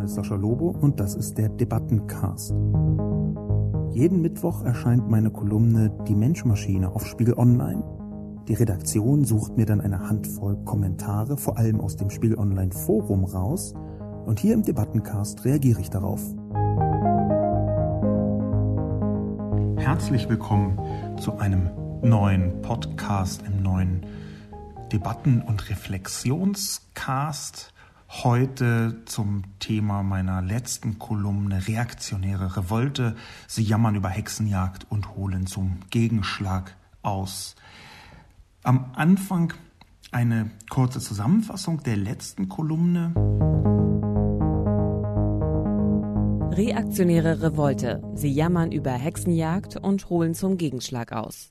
[0.00, 2.54] Name ist Sascha Lobo und das ist der Debattencast.
[3.92, 7.84] Jeden Mittwoch erscheint meine Kolumne Die Menschmaschine auf Spiegel Online.
[8.48, 13.26] Die Redaktion sucht mir dann eine Handvoll Kommentare, vor allem aus dem Spiegel Online Forum
[13.26, 13.74] raus,
[14.24, 16.22] und hier im Debattencast reagiere ich darauf.
[19.76, 20.78] Herzlich willkommen
[21.20, 21.68] zu einem
[22.00, 24.06] neuen Podcast, im neuen
[24.90, 27.74] Debatten- und Reflexionscast.
[28.12, 33.14] Heute zum Thema meiner letzten Kolumne Reaktionäre Revolte.
[33.46, 37.54] Sie jammern über Hexenjagd und holen zum Gegenschlag aus.
[38.64, 39.54] Am Anfang
[40.10, 43.14] eine kurze Zusammenfassung der letzten Kolumne.
[46.56, 48.02] Reaktionäre Revolte.
[48.14, 51.50] Sie jammern über Hexenjagd und holen zum Gegenschlag aus.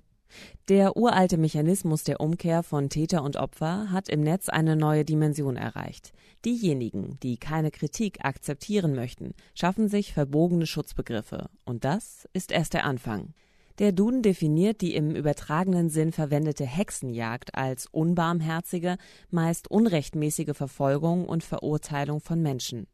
[0.67, 5.55] Der uralte Mechanismus der Umkehr von Täter und Opfer hat im Netz eine neue Dimension
[5.55, 6.11] erreicht.
[6.45, 11.49] Diejenigen, die keine Kritik akzeptieren möchten, schaffen sich verbogene Schutzbegriffe.
[11.65, 13.33] Und das ist erst der Anfang.
[13.79, 18.97] Der Duden definiert die im übertragenen Sinn verwendete Hexenjagd als unbarmherzige,
[19.29, 22.87] meist unrechtmäßige Verfolgung und Verurteilung von Menschen.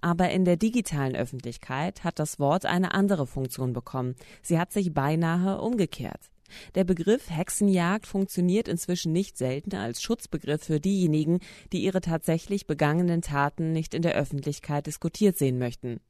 [0.00, 4.16] Aber in der digitalen Öffentlichkeit hat das Wort eine andere Funktion bekommen.
[4.42, 6.31] Sie hat sich beinahe umgekehrt.
[6.74, 11.40] Der Begriff Hexenjagd funktioniert inzwischen nicht selten als Schutzbegriff für diejenigen,
[11.72, 16.00] die ihre tatsächlich begangenen Taten nicht in der Öffentlichkeit diskutiert sehen möchten.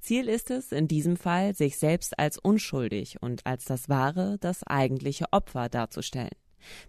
[0.00, 4.62] Ziel ist es, in diesem Fall, sich selbst als unschuldig und als das wahre, das
[4.64, 6.41] eigentliche Opfer darzustellen.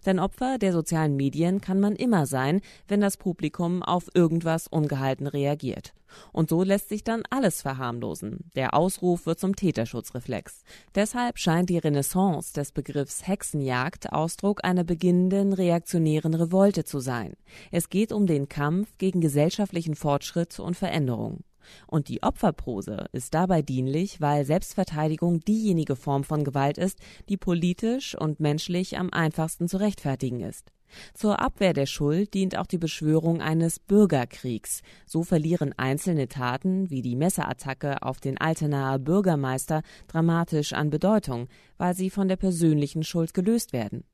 [0.06, 5.26] Denn Opfer der sozialen Medien kann man immer sein, wenn das Publikum auf irgendwas ungehalten
[5.26, 5.92] reagiert.
[6.32, 8.50] Und so lässt sich dann alles verharmlosen.
[8.54, 10.62] Der Ausruf wird zum Täterschutzreflex.
[10.94, 17.34] Deshalb scheint die Renaissance des Begriffs Hexenjagd Ausdruck einer beginnenden reaktionären Revolte zu sein.
[17.70, 21.42] Es geht um den Kampf gegen gesellschaftlichen Fortschritt und Veränderung.
[21.86, 26.98] Und die Opferprose ist dabei dienlich, weil Selbstverteidigung diejenige Form von Gewalt ist,
[27.28, 30.70] die politisch und menschlich am einfachsten zu rechtfertigen ist.
[31.14, 34.82] Zur Abwehr der Schuld dient auch die Beschwörung eines Bürgerkriegs.
[35.06, 41.48] So verlieren einzelne Taten wie die Messerattacke auf den Altenaer Bürgermeister dramatisch an Bedeutung,
[41.78, 44.04] weil sie von der persönlichen Schuld gelöst werden.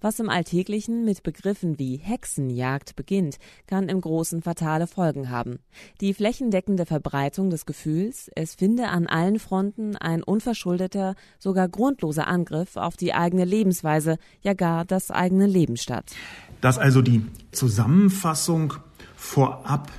[0.00, 5.60] Was im Alltäglichen mit Begriffen wie Hexenjagd beginnt, kann im Großen fatale Folgen haben.
[6.00, 12.76] Die flächendeckende Verbreitung des Gefühls, es finde an allen Fronten ein unverschuldeter, sogar grundloser Angriff
[12.76, 16.12] auf die eigene Lebensweise, ja gar das eigene Leben statt.
[16.60, 18.74] Das also die Zusammenfassung.
[19.16, 19.90] Vorab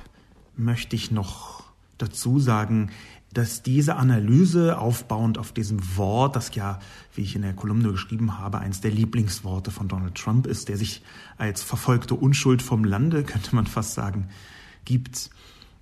[0.56, 1.64] möchte ich noch
[1.98, 2.90] dazu sagen,
[3.34, 6.80] dass diese Analyse aufbauend auf diesem Wort, das ja,
[7.14, 10.76] wie ich in der Kolumne geschrieben habe, eins der Lieblingsworte von Donald Trump ist, der
[10.76, 11.02] sich
[11.38, 14.28] als verfolgte Unschuld vom Lande, könnte man fast sagen,
[14.84, 15.30] gibt.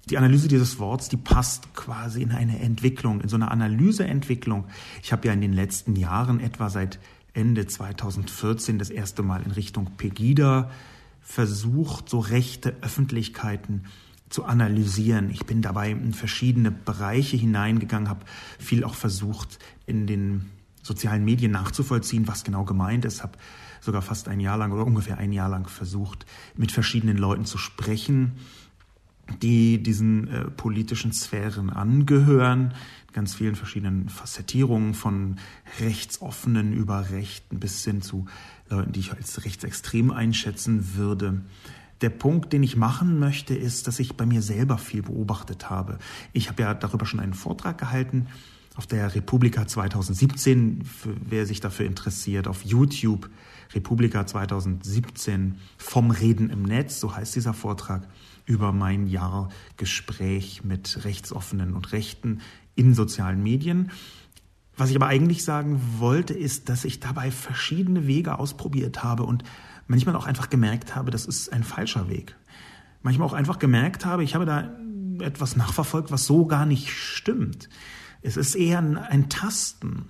[0.08, 4.64] Die Analyse dieses Worts, die passt quasi in eine Entwicklung, in so eine Analyseentwicklung.
[5.02, 6.98] Ich habe ja in den letzten Jahren, etwa seit
[7.32, 10.70] Ende 2014, das erste Mal in Richtung Pegida
[11.20, 13.84] versucht, so rechte Öffentlichkeiten
[14.30, 15.28] zu analysieren.
[15.30, 18.24] Ich bin dabei in verschiedene Bereiche hineingegangen, habe
[18.58, 20.46] viel auch versucht, in den
[20.82, 23.36] sozialen Medien nachzuvollziehen, was genau gemeint ist, habe
[23.80, 26.26] sogar fast ein Jahr lang oder ungefähr ein Jahr lang versucht,
[26.56, 28.32] mit verschiedenen Leuten zu sprechen,
[29.42, 32.74] die diesen äh, politischen Sphären angehören,
[33.12, 35.36] ganz vielen verschiedenen Facettierungen von
[35.80, 38.26] Rechtsoffenen über Rechten bis hin zu
[38.68, 41.42] Leuten, die ich als rechtsextrem einschätzen würde.
[42.00, 45.98] Der Punkt, den ich machen möchte, ist, dass ich bei mir selber viel beobachtet habe.
[46.32, 48.26] Ich habe ja darüber schon einen Vortrag gehalten
[48.76, 50.84] auf der Republika 2017,
[51.28, 53.28] wer sich dafür interessiert, auf YouTube
[53.74, 58.08] Republika 2017 vom Reden im Netz, so heißt dieser Vortrag,
[58.46, 62.40] über mein Jahr Gespräch mit Rechtsoffenen und Rechten
[62.74, 63.90] in sozialen Medien.
[64.76, 69.44] Was ich aber eigentlich sagen wollte, ist, dass ich dabei verschiedene Wege ausprobiert habe und
[69.90, 72.36] manchmal auch einfach gemerkt habe, das ist ein falscher Weg.
[73.02, 74.70] Manchmal auch einfach gemerkt habe, ich habe da
[75.18, 77.68] etwas nachverfolgt, was so gar nicht stimmt.
[78.22, 80.06] Es ist eher ein, ein Tasten,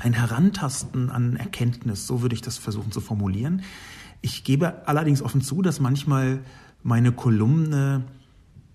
[0.00, 3.62] ein Herantasten an Erkenntnis, so würde ich das versuchen zu formulieren.
[4.20, 6.40] Ich gebe allerdings offen zu, dass manchmal
[6.82, 8.04] meine Kolumne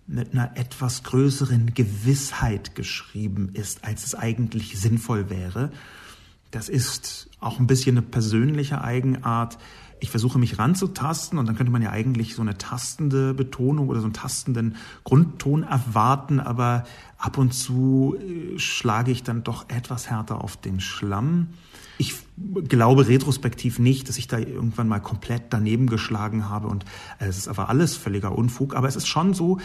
[0.07, 5.71] mit einer etwas größeren Gewissheit geschrieben ist, als es eigentlich sinnvoll wäre.
[6.49, 9.59] Das ist auch ein bisschen eine persönliche Eigenart.
[10.01, 13.99] Ich versuche mich ranzutasten und dann könnte man ja eigentlich so eine tastende Betonung oder
[13.99, 16.85] so einen tastenden Grundton erwarten, aber
[17.19, 21.49] ab und zu äh, schlage ich dann doch etwas härter auf den Schlamm.
[21.99, 22.15] Ich
[22.67, 26.83] glaube retrospektiv nicht, dass ich da irgendwann mal komplett daneben geschlagen habe und
[27.19, 28.75] äh, es ist aber alles völliger Unfug.
[28.75, 29.59] Aber es ist schon so,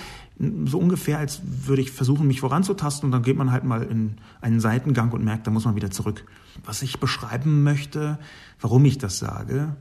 [0.67, 4.19] so ungefähr, als würde ich versuchen, mich voranzutasten und dann geht man halt mal in
[4.43, 6.27] einen Seitengang und merkt, da muss man wieder zurück.
[6.63, 8.19] Was ich beschreiben möchte,
[8.61, 9.75] warum ich das sage,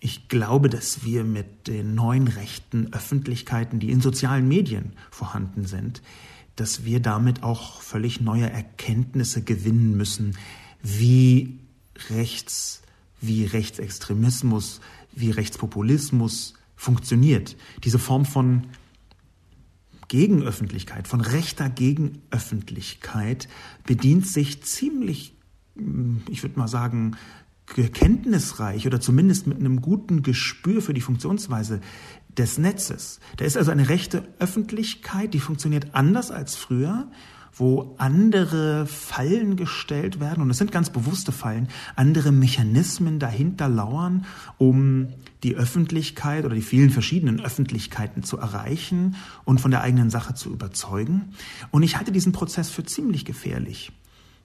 [0.00, 6.02] ich glaube, dass wir mit den neuen rechten Öffentlichkeiten, die in sozialen Medien vorhanden sind,
[6.56, 10.36] dass wir damit auch völlig neue Erkenntnisse gewinnen müssen,
[10.82, 11.58] wie
[12.10, 12.82] Rechts,
[13.20, 14.80] wie Rechtsextremismus,
[15.12, 17.56] wie Rechtspopulismus funktioniert.
[17.82, 18.68] Diese Form von
[20.06, 23.48] Gegenöffentlichkeit, von rechter Gegenöffentlichkeit
[23.84, 25.34] bedient sich ziemlich,
[26.30, 27.16] ich würde mal sagen,
[27.74, 31.80] kenntnisreich oder zumindest mit einem guten Gespür für die Funktionsweise
[32.36, 33.20] des Netzes.
[33.36, 37.08] Da ist also eine rechte Öffentlichkeit, die funktioniert anders als früher
[37.58, 44.26] wo andere Fallen gestellt werden, und es sind ganz bewusste Fallen, andere Mechanismen dahinter lauern,
[44.58, 45.08] um
[45.42, 50.50] die Öffentlichkeit oder die vielen verschiedenen Öffentlichkeiten zu erreichen und von der eigenen Sache zu
[50.50, 51.32] überzeugen.
[51.70, 53.92] Und ich halte diesen Prozess für ziemlich gefährlich.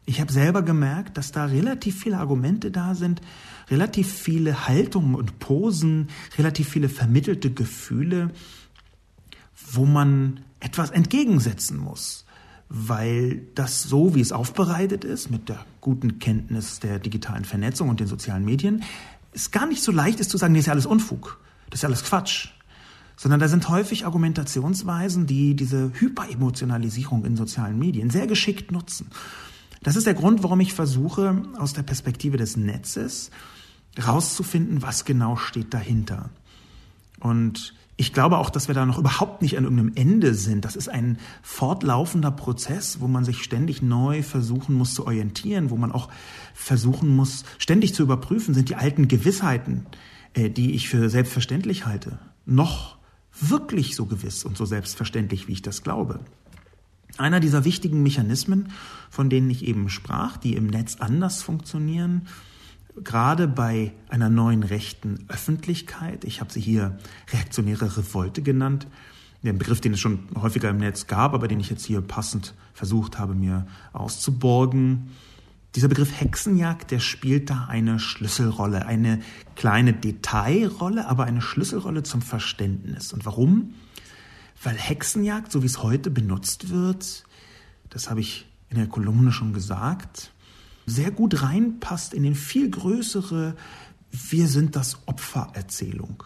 [0.06, 3.22] Ich habe selber gemerkt, dass da relativ viele Argumente da sind,
[3.70, 8.32] relativ viele Haltungen und Posen, relativ viele vermittelte Gefühle,
[9.72, 12.26] wo man etwas entgegensetzen muss
[12.76, 18.00] weil das so, wie es aufbereitet ist, mit der guten Kenntnis der digitalen Vernetzung und
[18.00, 18.84] den sozialen Medien,
[19.32, 21.40] es gar nicht so leicht ist zu sagen, nee, ist ja alles Unfug,
[21.70, 22.50] das ist ja alles Quatsch.
[23.16, 29.08] Sondern da sind häufig Argumentationsweisen, die diese Hyperemotionalisierung in sozialen Medien sehr geschickt nutzen.
[29.84, 33.30] Das ist der Grund, warum ich versuche, aus der Perspektive des Netzes
[34.06, 36.30] rauszufinden, was genau steht dahinter.
[37.20, 40.66] Und ich glaube auch, dass wir da noch überhaupt nicht an irgendeinem Ende sind.
[40.66, 45.76] Das ist ein fortlaufender Prozess, wo man sich ständig neu versuchen muss zu orientieren, wo
[45.76, 46.10] man auch
[46.54, 49.86] versuchen muss, ständig zu überprüfen, sind die alten Gewissheiten,
[50.34, 52.98] äh, die ich für selbstverständlich halte, noch
[53.40, 56.20] wirklich so gewiss und so selbstverständlich, wie ich das glaube.
[57.18, 58.70] Einer dieser wichtigen Mechanismen,
[59.10, 62.28] von denen ich eben sprach, die im Netz anders funktionieren,
[63.04, 66.98] gerade bei einer neuen rechten Öffentlichkeit, ich habe sie hier
[67.32, 68.88] reaktionäre Revolte genannt,
[69.44, 72.54] den Begriff, den es schon häufiger im Netz gab, aber den ich jetzt hier passend
[72.74, 75.10] versucht habe, mir auszuborgen.
[75.76, 79.20] Dieser Begriff Hexenjagd, der spielt da eine Schlüsselrolle, eine
[79.56, 83.12] kleine Detailrolle, aber eine Schlüsselrolle zum Verständnis.
[83.12, 83.74] Und warum?
[84.64, 87.26] Weil Hexenjagd, so wie es heute benutzt wird,
[87.90, 90.32] das habe ich in der Kolumne schon gesagt,
[90.86, 93.56] sehr gut reinpasst in den viel größere
[94.12, 96.24] Wir sind das Opfer Erzählung.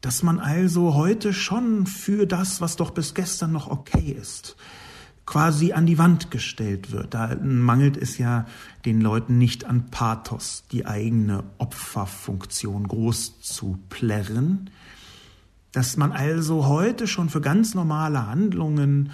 [0.00, 4.56] Dass man also heute schon für das, was doch bis gestern noch okay ist,
[5.26, 7.14] quasi an die Wand gestellt wird.
[7.14, 8.46] Da mangelt es ja
[8.84, 14.70] den Leuten nicht an Pathos, die eigene Opferfunktion groß zu plärren.
[15.72, 19.12] Dass man also heute schon für ganz normale Handlungen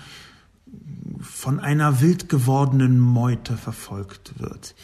[1.21, 4.75] von einer wild gewordenen Meute verfolgt wird.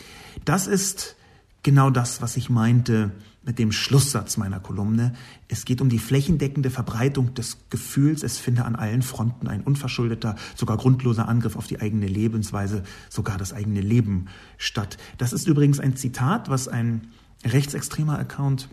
[0.44, 1.16] Das ist
[1.62, 3.12] genau das, was ich meinte
[3.44, 5.14] mit dem Schlusssatz meiner Kolumne.
[5.48, 10.36] Es geht um die flächendeckende Verbreitung des Gefühls, es finde an allen Fronten ein unverschuldeter,
[10.54, 14.26] sogar grundloser Angriff auf die eigene Lebensweise, sogar das eigene Leben
[14.58, 14.96] statt.
[15.18, 17.08] Das ist übrigens ein Zitat, was ein
[17.44, 18.68] rechtsextremer Account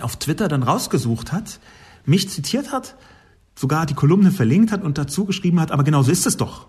[0.00, 1.58] auf Twitter dann rausgesucht hat,
[2.04, 2.96] mich zitiert hat
[3.54, 6.68] sogar die Kolumne verlinkt hat und dazu geschrieben hat, aber genau so ist es doch.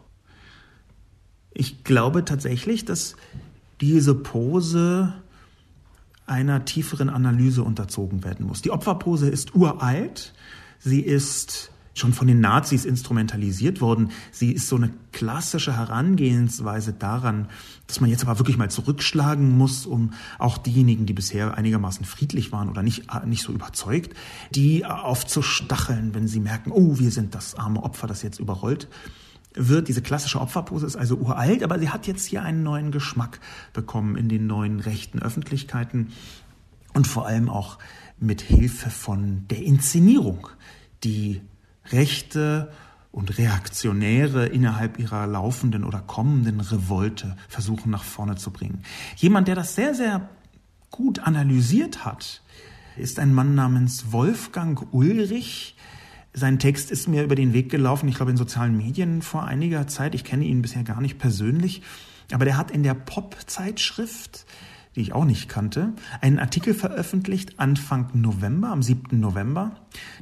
[1.53, 3.15] Ich glaube tatsächlich, dass
[3.79, 5.13] diese Pose
[6.25, 8.61] einer tieferen Analyse unterzogen werden muss.
[8.61, 10.33] Die Opferpose ist uralt,
[10.79, 14.09] sie ist schon von den Nazis instrumentalisiert worden.
[14.31, 17.49] Sie ist so eine klassische Herangehensweise daran,
[17.87, 22.51] dass man jetzt aber wirklich mal zurückschlagen muss, um auch diejenigen, die bisher einigermaßen friedlich
[22.51, 24.15] waren oder nicht, nicht so überzeugt,
[24.51, 28.87] die aufzustacheln, wenn sie merken, oh, wir sind das arme Opfer, das jetzt überrollt
[29.53, 29.87] wird.
[29.87, 33.39] Diese klassische Opferpose ist also uralt, aber sie hat jetzt hier einen neuen Geschmack
[33.73, 36.11] bekommen in den neuen rechten Öffentlichkeiten
[36.93, 37.79] und vor allem auch
[38.19, 40.47] mit Hilfe von der Inszenierung,
[41.03, 41.41] die
[41.91, 42.71] Rechte
[43.13, 48.83] und Reaktionäre innerhalb ihrer laufenden oder kommenden Revolte versuchen nach vorne zu bringen.
[49.15, 50.29] Jemand, der das sehr, sehr
[50.89, 52.41] gut analysiert hat,
[52.97, 55.77] ist ein Mann namens Wolfgang Ulrich.
[56.33, 59.85] Sein Text ist mir über den Weg gelaufen, ich glaube in sozialen Medien vor einiger
[59.85, 60.15] Zeit.
[60.15, 61.83] Ich kenne ihn bisher gar nicht persönlich,
[62.31, 64.47] aber der hat in der Pop-Zeitschrift
[64.95, 69.19] die ich auch nicht kannte, einen Artikel veröffentlicht Anfang November, am 7.
[69.19, 69.71] November.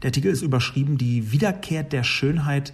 [0.01, 2.73] Der Artikel ist überschrieben Die Wiederkehr der Schönheit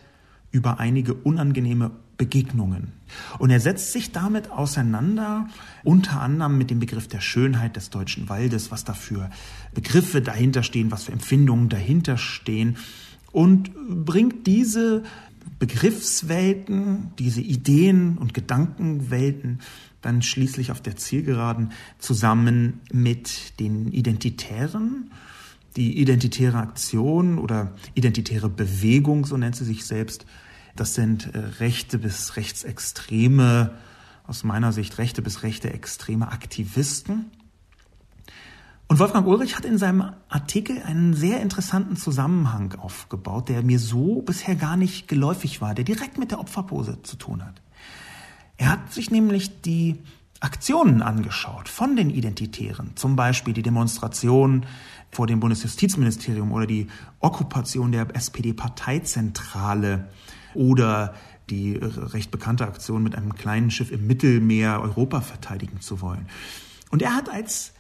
[0.51, 2.94] über einige unangenehme Begegnungen.
[3.38, 5.48] Und er setzt sich damit auseinander,
[5.84, 9.30] unter anderem mit dem Begriff der Schönheit des deutschen Waldes, was da für
[9.74, 12.77] Begriffe dahinter stehen, was für Empfindungen dahinter stehen
[13.32, 13.72] und
[14.06, 15.04] bringt diese
[15.60, 19.60] Begriffswelten, diese Ideen und Gedankenwelten
[20.01, 25.12] dann schließlich auf der Zielgeraden zusammen mit den Identitären.
[25.77, 30.25] Die identitäre Aktion oder identitäre Bewegung, so nennt sie sich selbst,
[30.75, 33.72] das sind äh, rechte bis rechtsextreme,
[34.25, 37.31] aus meiner Sicht rechte bis rechte extreme Aktivisten.
[38.88, 44.22] Und Wolfgang Ulrich hat in seinem Artikel einen sehr interessanten Zusammenhang aufgebaut, der mir so
[44.22, 47.62] bisher gar nicht geläufig war, der direkt mit der Opferpose zu tun hat.
[48.57, 49.98] Er hat sich nämlich die
[50.39, 54.65] Aktionen angeschaut von den Identitären, zum Beispiel die Demonstration
[55.11, 56.87] vor dem Bundesjustizministerium oder die
[57.19, 60.09] Okkupation der SPD-Parteizentrale
[60.53, 61.13] oder
[61.49, 66.27] die recht bekannte Aktion mit einem kleinen Schiff im Mittelmeer Europa verteidigen zu wollen.
[66.89, 67.73] Und er hat als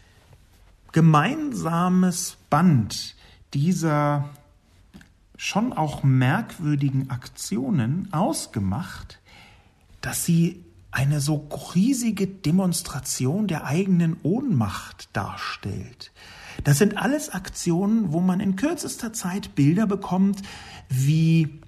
[0.91, 3.15] gemeinsames Band
[3.53, 4.29] dieser
[5.37, 9.19] schon auch merkwürdigen Aktionen ausgemacht,
[10.01, 16.11] dass sie eine so riesige Demonstration der eigenen Ohnmacht darstellt.
[16.63, 20.41] Das sind alles Aktionen, wo man in kürzester Zeit Bilder bekommt,
[20.89, 21.59] wie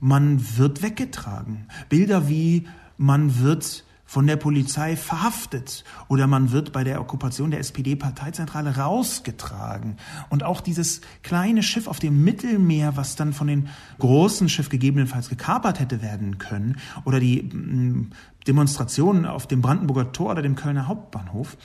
[0.00, 1.68] man wird weggetragen.
[1.88, 7.60] Bilder wie man wird von der Polizei verhaftet oder man wird bei der Okkupation der
[7.60, 9.96] SPD-Parteizentrale rausgetragen.
[10.28, 15.30] Und auch dieses kleine Schiff auf dem Mittelmeer, was dann von den großen Schiff gegebenenfalls
[15.30, 18.10] gekapert hätte werden können, oder die mm,
[18.46, 21.56] Demonstrationen auf dem Brandenburger Tor oder dem Kölner Hauptbahnhof,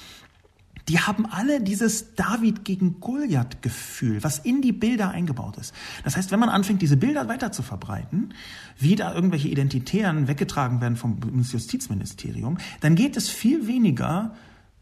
[0.90, 5.74] die haben alle dieses David gegen Goliath-Gefühl, was in die Bilder eingebaut ist.
[6.04, 8.34] Das heißt, wenn man anfängt, diese Bilder weiter zu verbreiten,
[8.78, 14.34] wie da irgendwelche Identitären weggetragen werden vom Justizministerium, dann geht es viel weniger,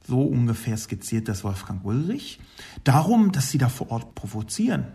[0.07, 2.39] so ungefähr skizziert das Wolfgang Ulrich,
[2.85, 4.85] darum, dass sie da vor Ort provozieren.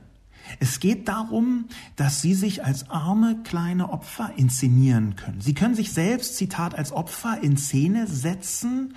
[0.60, 1.66] Es geht darum,
[1.96, 5.42] dass sie sich als arme kleine Opfer inszenieren können.
[5.42, 8.96] Sie können sich selbst, Zitat, als Opfer in Szene setzen,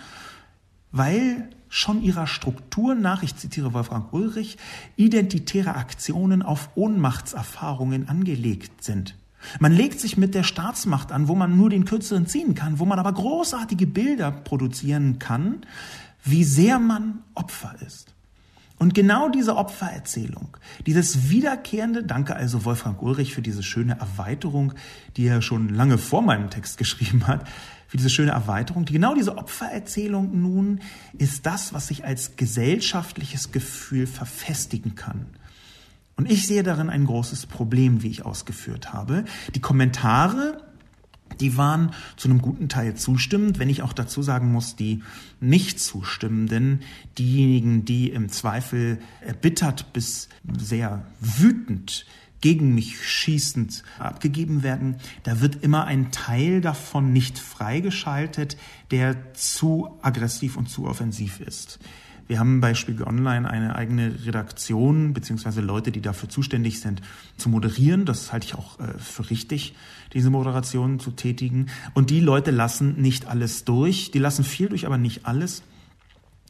[0.92, 4.58] weil schon ihrer Struktur nach, ich zitiere Wolfgang Ulrich,
[4.96, 9.16] identitäre Aktionen auf Ohnmachtserfahrungen angelegt sind.
[9.60, 12.86] Man legt sich mit der Staatsmacht an, wo man nur den Kürzeren ziehen kann, wo
[12.86, 15.66] man aber großartige Bilder produzieren kann,
[16.24, 18.16] wie sehr man Opfer ist.
[18.78, 20.56] Und genau diese Opfererzählung,
[20.86, 24.74] dieses wiederkehrende, danke also Wolfgang Ulrich für diese schöne Erweiterung,
[25.18, 27.46] die er schon lange vor meinem Text geschrieben hat,
[27.88, 28.86] für diese schöne Erweiterung.
[28.86, 30.82] Genau diese Opfererzählung nun
[31.18, 35.28] ist das, was sich als gesellschaftliches Gefühl verfestigen kann.
[36.18, 39.26] Und ich sehe darin ein großes Problem, wie ich ausgeführt habe.
[39.54, 40.64] Die Kommentare,
[41.42, 45.04] die waren zu einem guten Teil zustimmend, wenn ich auch dazu sagen muss, die
[45.42, 46.82] nicht zustimmenden,
[47.18, 52.06] diejenigen, die im Zweifel erbittert bis sehr wütend
[52.46, 58.56] gegen mich schießend abgegeben werden, da wird immer ein Teil davon nicht freigeschaltet,
[58.92, 61.80] der zu aggressiv und zu offensiv ist.
[62.28, 67.02] Wir haben bei Spiegel Online eine eigene Redaktion beziehungsweise Leute, die dafür zuständig sind,
[67.36, 68.06] zu moderieren.
[68.06, 69.74] Das halte ich auch äh, für richtig,
[70.14, 71.72] diese Moderation zu tätigen.
[71.96, 74.12] Und die Leute lassen nicht alles durch.
[74.12, 75.64] Die lassen viel durch, aber nicht alles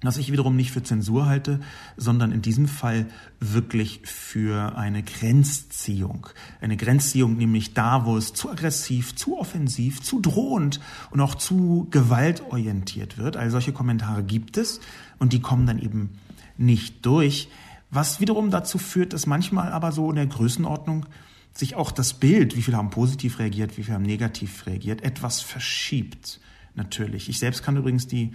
[0.01, 1.59] was ich wiederum nicht für Zensur halte,
[1.95, 3.07] sondern in diesem Fall
[3.39, 6.27] wirklich für eine Grenzziehung.
[6.61, 10.79] Eine Grenzziehung nämlich da, wo es zu aggressiv, zu offensiv, zu drohend
[11.11, 13.37] und auch zu gewaltorientiert wird.
[13.37, 14.81] Also solche Kommentare gibt es
[15.17, 16.11] und die kommen dann eben
[16.57, 17.49] nicht durch.
[17.89, 21.05] Was wiederum dazu führt, dass manchmal aber so in der Größenordnung
[21.53, 25.41] sich auch das Bild, wie viele haben positiv reagiert, wie viele haben negativ reagiert, etwas
[25.41, 26.41] verschiebt.
[26.73, 27.29] Natürlich.
[27.29, 28.33] Ich selbst kann übrigens die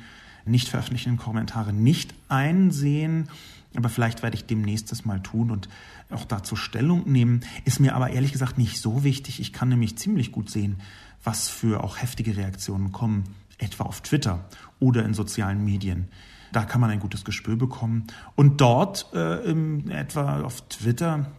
[0.50, 3.28] nicht veröffentlichten Kommentare nicht einsehen.
[3.76, 5.68] Aber vielleicht werde ich demnächst das mal tun und
[6.10, 7.44] auch dazu Stellung nehmen.
[7.64, 9.40] Ist mir aber ehrlich gesagt nicht so wichtig.
[9.40, 10.80] Ich kann nämlich ziemlich gut sehen,
[11.22, 13.24] was für auch heftige Reaktionen kommen,
[13.58, 14.44] etwa auf Twitter
[14.80, 16.08] oder in sozialen Medien.
[16.52, 18.06] Da kann man ein gutes Gespür bekommen.
[18.34, 21.30] Und dort, äh, im, etwa auf Twitter,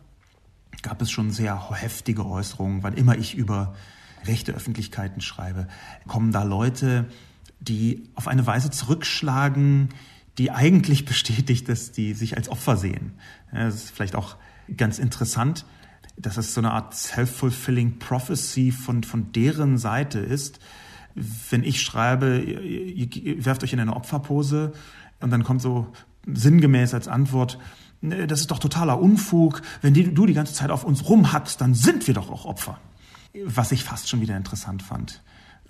[0.84, 2.82] gab es schon sehr heftige Äußerungen.
[2.84, 3.76] Wann immer ich über
[4.26, 5.68] rechte Öffentlichkeiten schreibe,
[6.08, 7.08] kommen da Leute,
[7.62, 9.90] die auf eine Weise zurückschlagen,
[10.38, 13.14] die eigentlich bestätigt, dass die sich als Opfer sehen.
[13.52, 14.36] Das ist vielleicht auch
[14.76, 15.66] ganz interessant,
[16.18, 20.60] dass es so eine Art self-fulfilling prophecy von, von deren Seite ist.
[21.16, 24.74] Wenn ich schreibe, ihr, ihr werft euch in eine Opferpose,
[25.20, 25.88] Und dann kommt so
[26.26, 27.60] sinngemäß als Antwort,
[28.02, 29.62] ne, das ist doch totaler Unfug.
[29.82, 32.80] Wenn die, du die ganze Zeit auf uns rumhackst, dann sind wir doch auch Opfer.
[33.46, 35.22] Was ich fast schon wieder interessant fand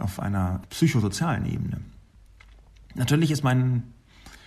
[0.02, 1.82] auf einer psychosozialen Ebene.
[2.96, 3.84] Natürlich ist mein,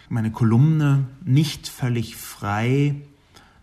[0.08, 2.96] meine Kolumne nicht völlig frei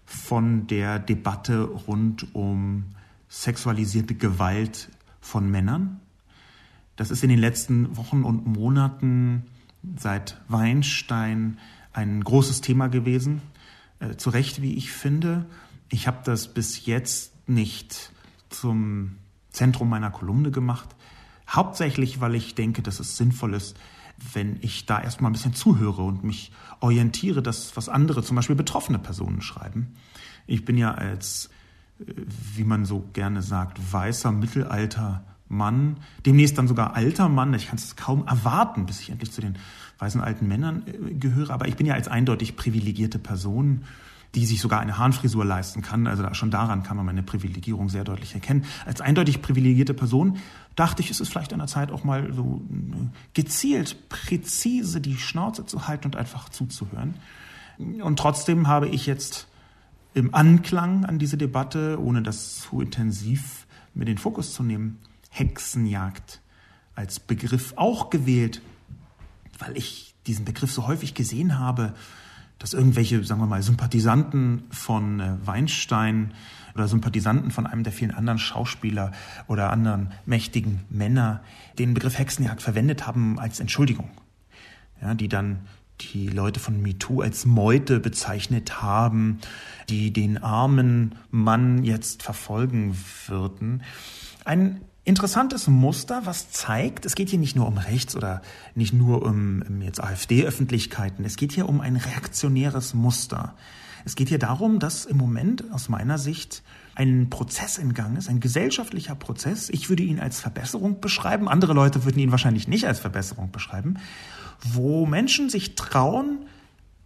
[0.06, 2.86] von der Debatte rund um
[3.30, 4.90] sexualisierte Gewalt
[5.22, 6.00] von Männern.
[6.96, 9.44] Das ist in den letzten Wochen und Monaten
[9.98, 11.58] seit Weinstein
[11.94, 13.42] ein großes Thema gewesen.
[14.00, 15.46] Äh, zu Recht, wie ich finde.
[15.90, 18.12] Ich habe das bis jetzt nicht
[18.50, 19.18] zum
[19.50, 20.90] Zentrum meiner Kolumne gemacht.
[21.52, 23.76] Hauptsächlich, weil ich denke, dass es sinnvoll ist,
[24.34, 28.56] wenn ich da erstmal ein bisschen zuhöre und mich orientiere, das, was andere, zum Beispiel
[28.56, 29.96] betroffene Personen schreiben.
[30.48, 31.50] Ich bin ja als,
[32.00, 32.14] äh,
[32.56, 37.54] wie man so gerne sagt, weißer Mittelalter Mann, demnächst dann sogar alter Mann.
[37.54, 39.58] Ich kann es kaum erwarten, bis ich endlich zu den
[40.00, 41.52] weißen alten Männern äh, gehöre.
[41.52, 43.84] Aber ich bin ja als eindeutig privilegierte Person
[44.36, 46.08] die sich sogar eine Hahnfrisur leisten kann.
[46.08, 48.66] Also schon daran kann man meine Privilegierung sehr deutlich erkennen.
[48.86, 50.38] Als eindeutig privilegierte Person
[50.76, 55.18] dachte ich, es ist vielleicht an der Zeit auch mal so äh, gezielt, präzise die
[55.18, 57.16] Schnauze zu halten und einfach zuzuhören.
[57.78, 59.48] Und trotzdem habe ich jetzt
[60.14, 66.42] im Anklang an diese Debatte, ohne das zu intensiv mit den Fokus zu nehmen, Hexenjagd
[66.96, 68.62] als Begriff auch gewählt,
[69.60, 71.94] weil ich diesen Begriff so häufig gesehen habe
[72.62, 76.32] dass irgendwelche, sagen wir mal, Sympathisanten von äh, Weinstein
[76.76, 79.12] oder Sympathisanten von einem der vielen anderen Schauspieler
[79.48, 81.42] oder anderen mächtigen Männer
[81.80, 84.12] den Begriff Hexenjagd verwendet haben als Entschuldigung.
[85.02, 85.62] Ja, die dann
[86.02, 89.40] die Leute von MeToo als Meute bezeichnet haben,
[89.90, 92.96] die den armen Mann jetzt verfolgen
[93.28, 93.82] würden.
[94.46, 98.42] Ein interessantes Muster, was zeigt, es geht hier nicht nur um Rechts oder
[98.76, 103.56] nicht nur um, jetzt AfD-Öffentlichkeiten, es geht hier um ein reaktionäres Muster.
[104.04, 106.64] Es geht hier darum, dass im Moment aus meiner Sicht
[106.96, 109.70] ein Prozess in Gang ist, ein gesellschaftlicher Prozess.
[109.70, 113.98] Ich würde ihn als Verbesserung beschreiben, andere Leute würden ihn wahrscheinlich nicht als Verbesserung beschreiben,
[114.64, 116.46] wo Menschen sich trauen,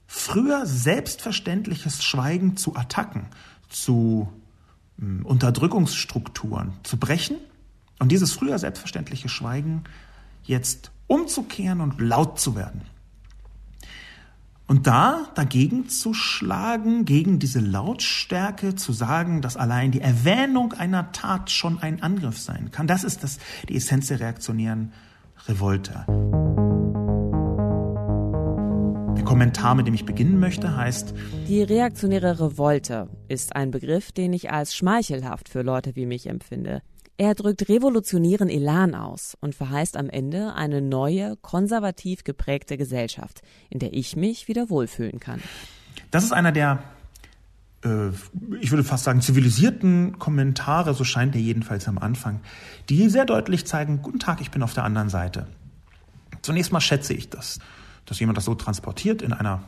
[0.07, 3.27] früher selbstverständliches Schweigen zu Attacken,
[3.69, 4.29] zu
[4.97, 7.37] hm, Unterdrückungsstrukturen zu brechen
[7.99, 9.83] und dieses früher selbstverständliche Schweigen
[10.43, 12.81] jetzt umzukehren und laut zu werden.
[14.67, 21.11] Und da dagegen zu schlagen, gegen diese Lautstärke zu sagen, dass allein die Erwähnung einer
[21.11, 23.37] Tat schon ein Angriff sein kann, das ist das,
[23.69, 24.91] die Essenz der reaktionären
[25.47, 26.05] Revolte.
[29.15, 31.13] Der Kommentar, mit dem ich beginnen möchte, heißt
[31.47, 36.81] Die reaktionäre Revolte ist ein Begriff, den ich als schmeichelhaft für Leute wie mich empfinde.
[37.17, 43.79] Er drückt revolutionären Elan aus und verheißt am Ende eine neue, konservativ geprägte Gesellschaft, in
[43.79, 45.41] der ich mich wieder wohlfühlen kann.
[46.11, 46.83] Das ist einer der,
[47.85, 48.09] äh,
[48.59, 52.41] ich würde fast sagen, zivilisierten Kommentare, so scheint er jedenfalls am Anfang,
[52.89, 55.47] die sehr deutlich zeigen, guten Tag, ich bin auf der anderen Seite.
[56.41, 57.59] Zunächst mal schätze ich das,
[58.05, 59.63] dass jemand das so transportiert in einer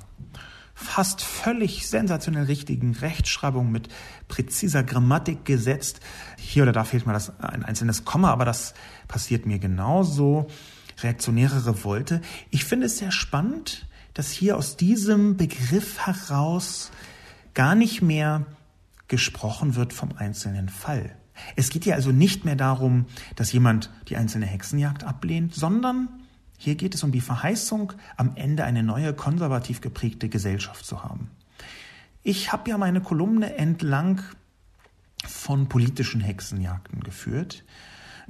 [0.80, 3.90] fast völlig sensationell richtigen Rechtschreibung mit
[4.28, 6.02] präziser Grammatik gesetzt.
[6.38, 8.76] Hier oder da fehlt mal das, ein einzelnes Komma, aber das
[9.08, 10.48] passiert mir genauso.
[11.02, 12.22] Reaktionäre Revolte.
[12.52, 16.92] Ich finde es sehr spannend, dass hier aus diesem Begriff heraus
[17.56, 18.46] gar nicht mehr
[19.08, 21.16] gesprochen wird vom einzelnen Fall.
[21.56, 26.10] Es geht hier also nicht mehr darum, dass jemand die einzelne Hexenjagd ablehnt, sondern
[26.58, 31.30] hier geht es um die Verheißung, am Ende eine neue konservativ geprägte Gesellschaft zu haben.
[32.24, 34.22] Ich habe ja meine Kolumne entlang
[35.26, 37.64] von politischen Hexenjagden geführt.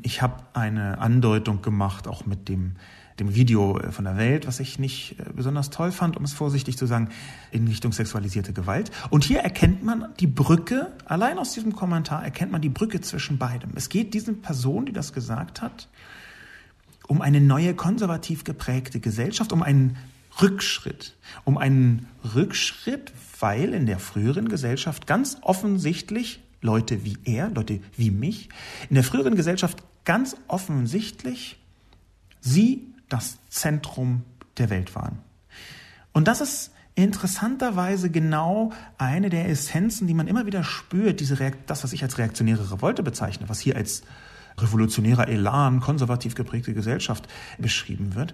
[0.02, 2.76] Ich habe eine Andeutung gemacht, auch mit dem,
[3.20, 6.78] dem Video von der Welt, was ich nicht äh, besonders toll fand, um es vorsichtig
[6.78, 7.10] zu sagen,
[7.52, 8.92] in Richtung sexualisierte Gewalt.
[9.10, 13.40] Und hier erkennt man die Brücke, allein aus diesem Kommentar erkennt man die Brücke zwischen
[13.40, 13.72] beidem.
[13.76, 15.88] Es geht diesen Person, die das gesagt hat,
[17.08, 19.98] um eine neue konservativ geprägte Gesellschaft, um einen
[20.42, 21.16] Rückschritt,
[21.46, 28.12] um einen Rückschritt, weil in der früheren Gesellschaft ganz offensichtlich Leute wie er, Leute wie
[28.12, 28.50] mich,
[28.90, 31.58] in der früheren Gesellschaft ganz offensichtlich
[32.42, 34.24] sie das Zentrum
[34.58, 35.20] der Welt waren.
[36.14, 41.70] Und das ist interessanterweise genau eine der Essenzen, die man immer wieder spürt, diese Reakt
[41.70, 44.02] das, was ich als reaktionäre Revolte bezeichne, was hier als
[44.58, 48.34] revolutionärer Elan, konservativ geprägte Gesellschaft beschrieben wird.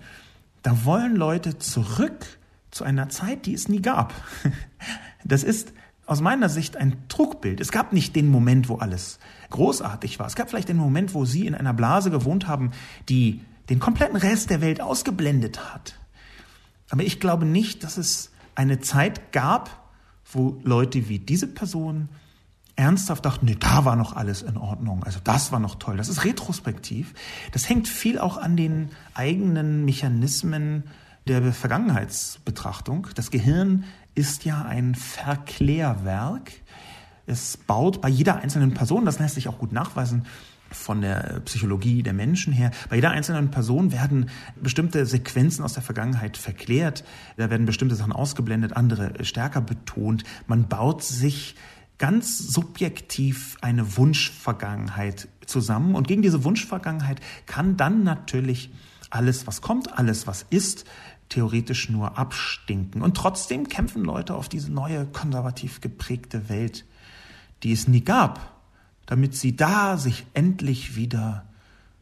[0.62, 2.25] Da wollen Leute zurück
[2.71, 4.13] zu einer Zeit, die es nie gab.
[5.25, 5.71] Das ist
[6.05, 7.62] aus meiner Sicht ein Trugbild.
[7.62, 9.19] Es gab nicht den Moment, wo alles
[9.51, 10.27] großartig war.
[10.27, 12.71] Es gab vielleicht den Moment, wo Sie in einer Blase gewohnt haben,
[13.07, 15.97] die den kompletten Rest der Welt ausgeblendet hat.
[16.89, 19.89] Aber ich glaube nicht, dass es eine Zeit gab,
[20.29, 22.09] wo Leute wie diese Person
[22.75, 25.03] ernsthaft dachten, nee, da war noch alles in Ordnung.
[25.03, 25.97] Also das war noch toll.
[25.97, 27.13] Das ist retrospektiv.
[27.51, 30.83] Das hängt viel auch an den eigenen Mechanismen
[31.27, 33.07] der Vergangenheitsbetrachtung.
[33.15, 36.51] Das Gehirn ist ja ein Verklärwerk.
[37.25, 40.25] Es baut bei jeder einzelnen Person, das lässt sich auch gut nachweisen,
[40.69, 42.71] von der Psychologie der Menschen her.
[42.89, 44.29] Bei jeder einzelnen Person werden
[44.62, 47.03] bestimmte Sequenzen aus der Vergangenheit verklärt.
[47.38, 50.23] Da werden bestimmte Sachen ausgeblendet, andere stärker betont.
[50.47, 51.55] Man baut sich
[51.97, 55.95] ganz subjektiv eine Wunschvergangenheit zusammen.
[55.95, 58.71] Und gegen diese Wunschvergangenheit kann dann natürlich
[59.10, 60.86] alles, was kommt, alles, was ist,
[61.29, 63.01] theoretisch nur abstinken.
[63.01, 66.86] Und trotzdem kämpfen Leute auf diese neue konservativ geprägte Welt,
[67.63, 68.53] die es nie gab,
[69.06, 71.45] damit sie da sich endlich wieder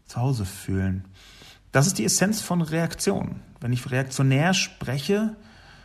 [0.05, 1.05] zu Hause fühlen.
[1.71, 3.39] Das ist die Essenz von Reaktion.
[3.61, 5.35] Wenn ich reaktionär spreche,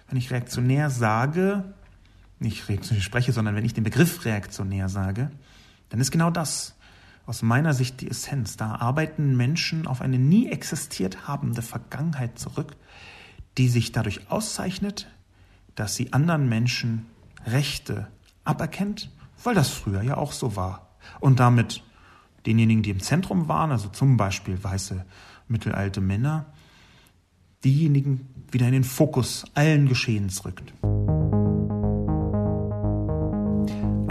[0.09, 1.75] wenn ich reaktionär sage,
[2.39, 5.31] nicht reaktionär spreche, sondern wenn ich den Begriff reaktionär sage,
[5.89, 6.75] dann ist genau das
[7.27, 8.57] aus meiner Sicht die Essenz.
[8.57, 12.77] Da arbeiten Menschen auf eine nie existiert habende Vergangenheit zurück,
[13.59, 15.09] die sich dadurch auszeichnet,
[15.75, 17.07] dass sie anderen Menschen
[17.47, 18.09] Rechte
[18.45, 19.11] aberkennt,
[19.43, 20.97] weil das früher ja auch so war.
[21.21, 21.83] Und damit
[22.47, 25.05] denjenigen, die im Zentrum waren, also zum Beispiel weiße
[25.49, 26.47] mittelalte Männer,
[27.65, 30.73] diejenigen wieder in den Fokus allen Geschehens rückt.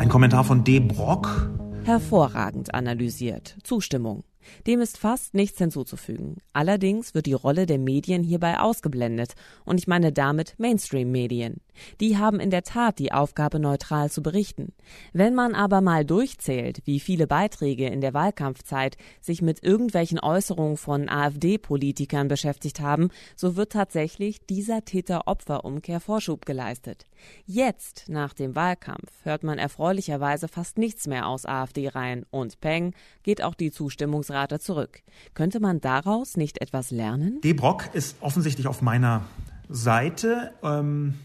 [0.05, 0.79] Ein Kommentar von D.
[0.81, 1.49] Brock.
[1.83, 3.57] Hervorragend analysiert.
[3.63, 4.23] Zustimmung.
[4.67, 6.38] Dem ist fast nichts hinzuzufügen.
[6.53, 9.34] Allerdings wird die Rolle der Medien hierbei ausgeblendet,
[9.65, 11.62] und ich meine damit Mainstream-Medien.
[11.99, 14.73] Die haben in der Tat die Aufgabe, neutral zu berichten.
[15.12, 20.77] Wenn man aber mal durchzählt, wie viele Beiträge in der Wahlkampfzeit sich mit irgendwelchen Äußerungen
[20.77, 27.05] von AfD-Politikern beschäftigt haben, so wird tatsächlich dieser Täter-Opfer-Umkehr Vorschub geleistet.
[27.45, 33.41] Jetzt, nach dem Wahlkampf, hört man erfreulicherweise fast nichts mehr aus AfD-Reihen und Peng geht
[33.41, 35.02] auch die Zustimmungsrate zurück.
[35.34, 37.41] Könnte man daraus nicht etwas lernen?
[37.41, 37.54] D.
[37.54, 39.24] Brock ist offensichtlich auf meiner
[39.69, 40.52] Seite.
[40.63, 41.15] Ähm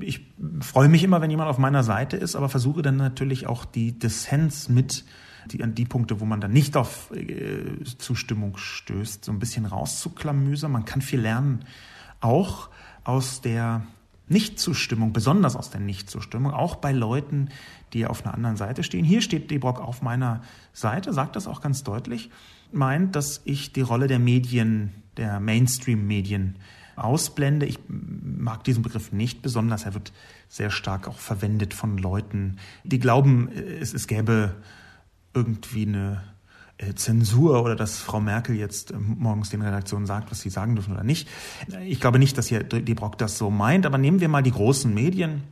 [0.00, 0.26] ich
[0.60, 3.98] freue mich immer, wenn jemand auf meiner Seite ist, aber versuche dann natürlich auch die
[3.98, 5.04] Dissens mit
[5.50, 9.66] die, an die Punkte, wo man dann nicht auf äh, Zustimmung stößt, so ein bisschen
[9.66, 10.70] rauszuklamüsern.
[10.70, 11.64] Man kann viel lernen,
[12.20, 12.70] auch
[13.04, 13.82] aus der
[14.32, 17.50] Nichtzustimmung, besonders aus der Nichtzustimmung, auch bei Leuten,
[17.92, 19.04] die auf einer anderen Seite stehen.
[19.04, 20.42] Hier steht Debrock auf meiner
[20.72, 22.30] Seite, sagt das auch ganz deutlich,
[22.72, 26.56] meint, dass ich die Rolle der Medien, der Mainstream-Medien
[26.96, 27.66] ausblende.
[27.66, 29.84] Ich mag diesen Begriff nicht besonders.
[29.84, 30.12] Er wird
[30.48, 34.56] sehr stark auch verwendet von Leuten, die glauben, es, es gäbe
[35.34, 36.22] irgendwie eine
[36.94, 40.92] Zensur oder dass Frau Merkel jetzt äh, morgens den Redaktionen sagt, was sie sagen dürfen
[40.92, 41.28] oder nicht.
[41.86, 44.52] Ich glaube nicht, dass hier die Brock das so meint, aber nehmen wir mal die
[44.52, 45.42] großen Medien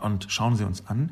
[0.00, 1.10] und schauen sie uns an.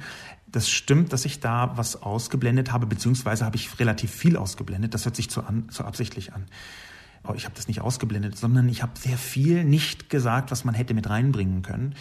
[0.50, 4.94] Das stimmt, dass ich da was ausgeblendet habe, beziehungsweise habe ich relativ viel ausgeblendet.
[4.94, 6.46] Das hört sich zu, an, zu absichtlich an.
[7.22, 10.74] Aber ich habe das nicht ausgeblendet, sondern ich habe sehr viel nicht gesagt, was man
[10.74, 11.94] hätte mit reinbringen können.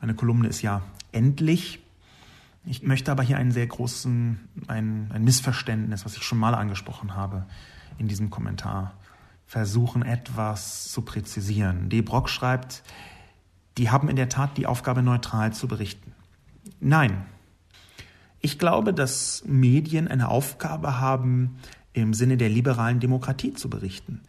[0.00, 1.78] Meine Kolumne ist ja endlich
[2.64, 7.16] ich möchte aber hier einen sehr großen, ein, ein Missverständnis, was ich schon mal angesprochen
[7.16, 7.46] habe
[7.98, 8.94] in diesem Kommentar,
[9.46, 11.88] versuchen etwas zu präzisieren.
[11.88, 12.02] D.
[12.02, 12.82] Brock schreibt,
[13.78, 16.12] die haben in der Tat die Aufgabe, neutral zu berichten.
[16.80, 17.26] Nein.
[18.40, 21.58] Ich glaube, dass Medien eine Aufgabe haben,
[21.92, 24.22] im Sinne der liberalen Demokratie zu berichten.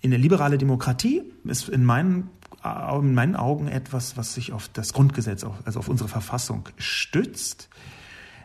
[0.00, 2.30] In der liberale Demokratie ist in meinen
[2.64, 7.68] in meinen Augen etwas, was sich auf das Grundgesetz, also auf unsere Verfassung stützt.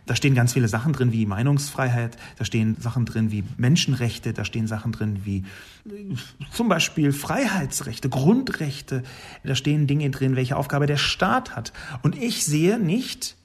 [0.08, 4.46] Da stehen ganz viele Sachen drin wie Meinungsfreiheit, da stehen Sachen drin wie Menschenrechte, da
[4.46, 5.44] stehen Sachen drin wie
[5.86, 6.16] äh,
[6.52, 9.04] zum Beispiel Freiheitsrechte, Grundrechte,
[9.44, 11.74] da stehen Dinge drin, welche Aufgabe der Staat hat.
[12.04, 13.36] Und ich sehe nicht,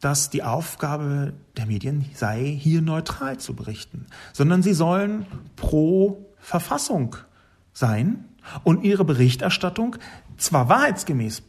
[0.00, 7.16] dass die Aufgabe der Medien sei, hier neutral zu berichten, sondern sie sollen pro Verfassung
[7.72, 8.24] sein
[8.64, 9.96] und ihre Berichterstattung
[10.36, 11.42] zwar wahrheitsgemäß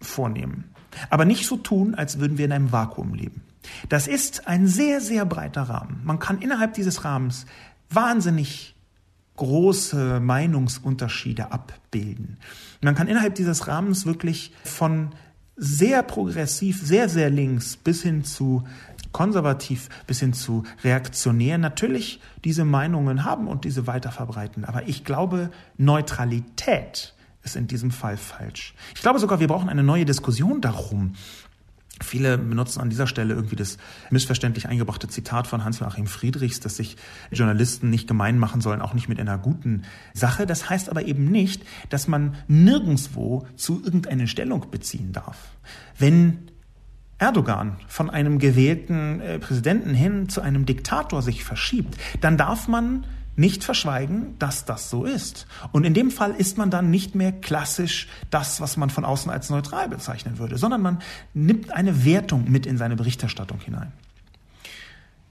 [0.00, 0.64] vornehmen,
[1.10, 3.42] aber nicht so tun, als würden wir in einem Vakuum leben.
[3.88, 6.00] Das ist ein sehr, sehr breiter Rahmen.
[6.04, 7.46] Man kann innerhalb dieses Rahmens
[7.90, 8.74] wahnsinnig
[9.36, 12.38] große Meinungsunterschiede abbilden.
[12.82, 15.10] Man kann innerhalb dieses Rahmens wirklich von
[15.56, 18.64] sehr progressiv, sehr, sehr links bis hin zu
[19.14, 24.66] konservativ bis hin zu reaktionär natürlich diese Meinungen haben und diese weiter verbreiten.
[24.66, 28.74] Aber ich glaube, Neutralität ist in diesem Fall falsch.
[28.94, 31.14] Ich glaube sogar, wir brauchen eine neue Diskussion darum,
[32.02, 33.78] Viele benutzen an dieser Stelle irgendwie das
[34.10, 36.96] missverständlich eingebrachte Zitat von Hans-Joachim Friedrichs, dass sich
[37.30, 40.44] Journalisten nicht gemein machen sollen, auch nicht mit einer guten Sache.
[40.44, 45.38] Das heißt aber eben nicht, dass man nirgendswo zu irgendeine Stellung beziehen darf.
[45.96, 46.50] Wenn
[47.24, 53.06] Erdogan von einem gewählten äh, Präsidenten hin zu einem Diktator sich verschiebt, dann darf man
[53.34, 55.46] nicht verschweigen, dass das so ist.
[55.72, 59.30] Und in dem Fall ist man dann nicht mehr klassisch das, was man von außen
[59.30, 60.98] als neutral bezeichnen würde, sondern man
[61.32, 63.90] nimmt eine Wertung mit in seine Berichterstattung hinein.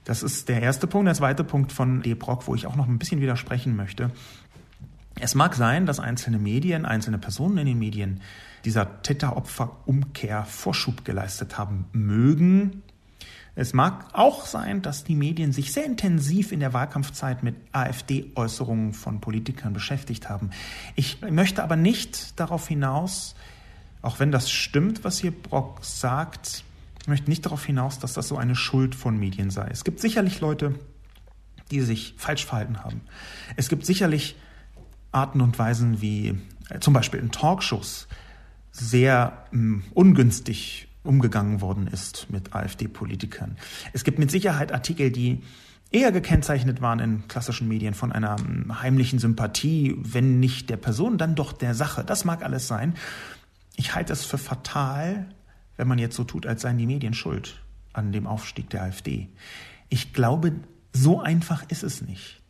[0.04, 1.06] Das ist der erste Punkt.
[1.06, 4.10] Der zweite Punkt von De Brock, wo ich auch noch ein bisschen widersprechen möchte.
[5.20, 8.20] Es mag sein, dass einzelne Medien, einzelne Personen in den Medien
[8.64, 12.82] dieser Täter-Opfer-Umkehr Vorschub geleistet haben mögen.
[13.56, 18.94] Es mag auch sein, dass die Medien sich sehr intensiv in der Wahlkampfzeit mit AfD-Äußerungen
[18.94, 20.50] von Politikern beschäftigt haben.
[20.96, 23.36] Ich möchte aber nicht darauf hinaus,
[24.02, 26.64] auch wenn das stimmt, was hier Brock sagt,
[27.00, 29.68] ich möchte nicht darauf hinaus, dass das so eine Schuld von Medien sei.
[29.70, 30.74] Es gibt sicherlich Leute,
[31.70, 33.02] die sich falsch verhalten haben.
[33.56, 34.36] Es gibt sicherlich
[35.12, 36.38] Arten und Weisen, wie
[36.70, 38.08] äh, zum Beispiel in Talkshows
[38.74, 43.56] sehr mh, hm, ungünstig umgegangen worden ist mit AfD-Politikern.
[43.92, 45.42] Es gibt mit Sicherheit Artikel, die
[45.90, 51.18] eher gekennzeichnet waren in klassischen Medien von einer hm, heimlichen Sympathie, wenn nicht der Person,
[51.18, 52.04] dann doch der Sache.
[52.04, 52.94] Das mag alles sein.
[53.76, 55.26] Ich halte es für fatal,
[55.76, 59.28] wenn man jetzt so tut, als seien die Medien schuld an dem Aufstieg der AfD.
[59.88, 60.52] Ich glaube,
[60.92, 62.40] so einfach ist es nicht.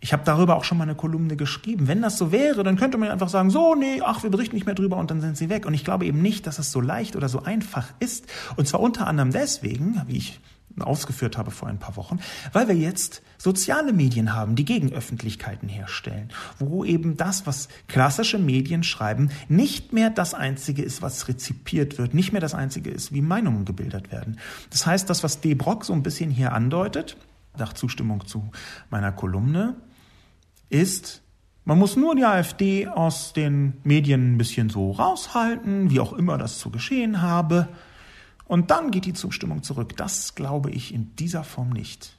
[0.00, 1.88] Ich habe darüber auch schon mal eine Kolumne geschrieben.
[1.88, 4.66] Wenn das so wäre, dann könnte man einfach sagen, so, nee, ach, wir berichten nicht
[4.66, 5.66] mehr drüber und dann sind sie weg.
[5.66, 8.26] Und ich glaube eben nicht, dass es so leicht oder so einfach ist.
[8.56, 10.40] Und zwar unter anderem deswegen, wie ich
[10.80, 12.20] ausgeführt habe vor ein paar Wochen,
[12.52, 18.82] weil wir jetzt soziale Medien haben, die Gegenöffentlichkeiten herstellen, wo eben das, was klassische Medien
[18.82, 23.22] schreiben, nicht mehr das Einzige ist, was rezipiert wird, nicht mehr das Einzige ist, wie
[23.22, 24.38] Meinungen gebildet werden.
[24.70, 27.16] Das heißt, das, was De Brock so ein bisschen hier andeutet,
[27.56, 28.50] nach Zustimmung zu
[28.90, 29.76] meiner Kolumne,
[30.70, 31.22] ist,
[31.64, 36.38] man muss nur die AfD aus den Medien ein bisschen so raushalten, wie auch immer
[36.38, 37.68] das zu geschehen habe.
[38.46, 39.94] Und dann geht die Zustimmung zurück.
[39.96, 42.16] Das glaube ich in dieser Form nicht.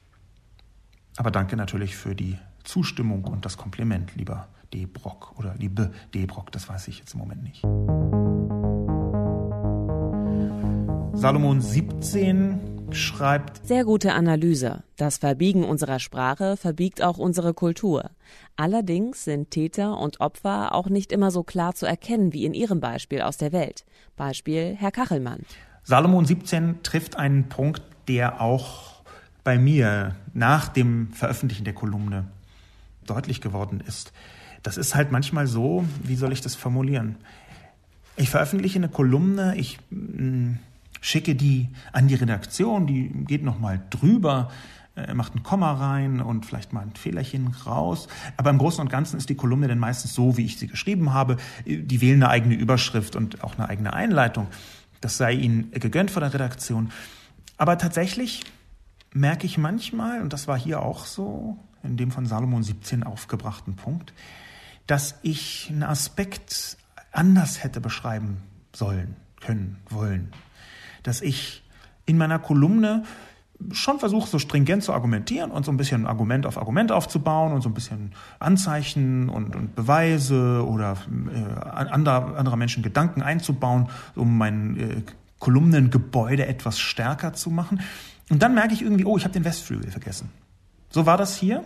[1.16, 4.86] Aber danke natürlich für die Zustimmung und das Kompliment, lieber D.
[4.86, 6.26] Brock oder liebe D.
[6.26, 7.62] Brock, das weiß ich jetzt im Moment nicht.
[11.20, 13.66] Salomon 17 schreibt.
[13.66, 14.82] Sehr gute Analyse.
[14.96, 18.10] Das Verbiegen unserer Sprache verbiegt auch unsere Kultur.
[18.56, 22.80] Allerdings sind Täter und Opfer auch nicht immer so klar zu erkennen wie in Ihrem
[22.80, 23.84] Beispiel aus der Welt.
[24.16, 25.40] Beispiel Herr Kachelmann.
[25.82, 29.02] Salomon 17 trifft einen Punkt, der auch
[29.44, 32.26] bei mir nach dem Veröffentlichen der Kolumne
[33.06, 34.12] deutlich geworden ist.
[34.62, 37.16] Das ist halt manchmal so, wie soll ich das formulieren?
[38.16, 40.56] Ich veröffentliche eine Kolumne, ich mm,
[41.00, 44.50] schicke die an die Redaktion, die geht nochmal drüber,
[44.96, 48.08] äh, macht ein Komma rein und vielleicht mal ein Fehlerchen raus.
[48.36, 51.12] Aber im Großen und Ganzen ist die Kolumne dann meistens so, wie ich sie geschrieben
[51.12, 51.36] habe.
[51.64, 54.48] Die wählen eine eigene Überschrift und auch eine eigene Einleitung.
[55.00, 56.90] Das sei ihnen gegönnt von der Redaktion.
[57.56, 58.44] Aber tatsächlich
[59.12, 63.76] merke ich manchmal, und das war hier auch so, in dem von Salomon 17 aufgebrachten
[63.76, 64.12] Punkt,
[64.86, 66.76] dass ich einen Aspekt
[67.12, 68.38] anders hätte beschreiben
[68.74, 70.32] sollen, können, wollen
[71.02, 71.62] dass ich
[72.06, 73.04] in meiner Kolumne
[73.72, 77.60] schon versuche, so stringent zu argumentieren und so ein bisschen Argument auf Argument aufzubauen und
[77.62, 80.96] so ein bisschen Anzeichen und, und Beweise oder
[81.34, 85.02] äh, anderer, anderer Menschen Gedanken einzubauen, um mein äh,
[85.38, 87.80] Kolumnengebäude etwas stärker zu machen.
[88.30, 90.30] Und dann merke ich irgendwie, oh, ich habe den Westflügel vergessen.
[90.90, 91.64] So war das hier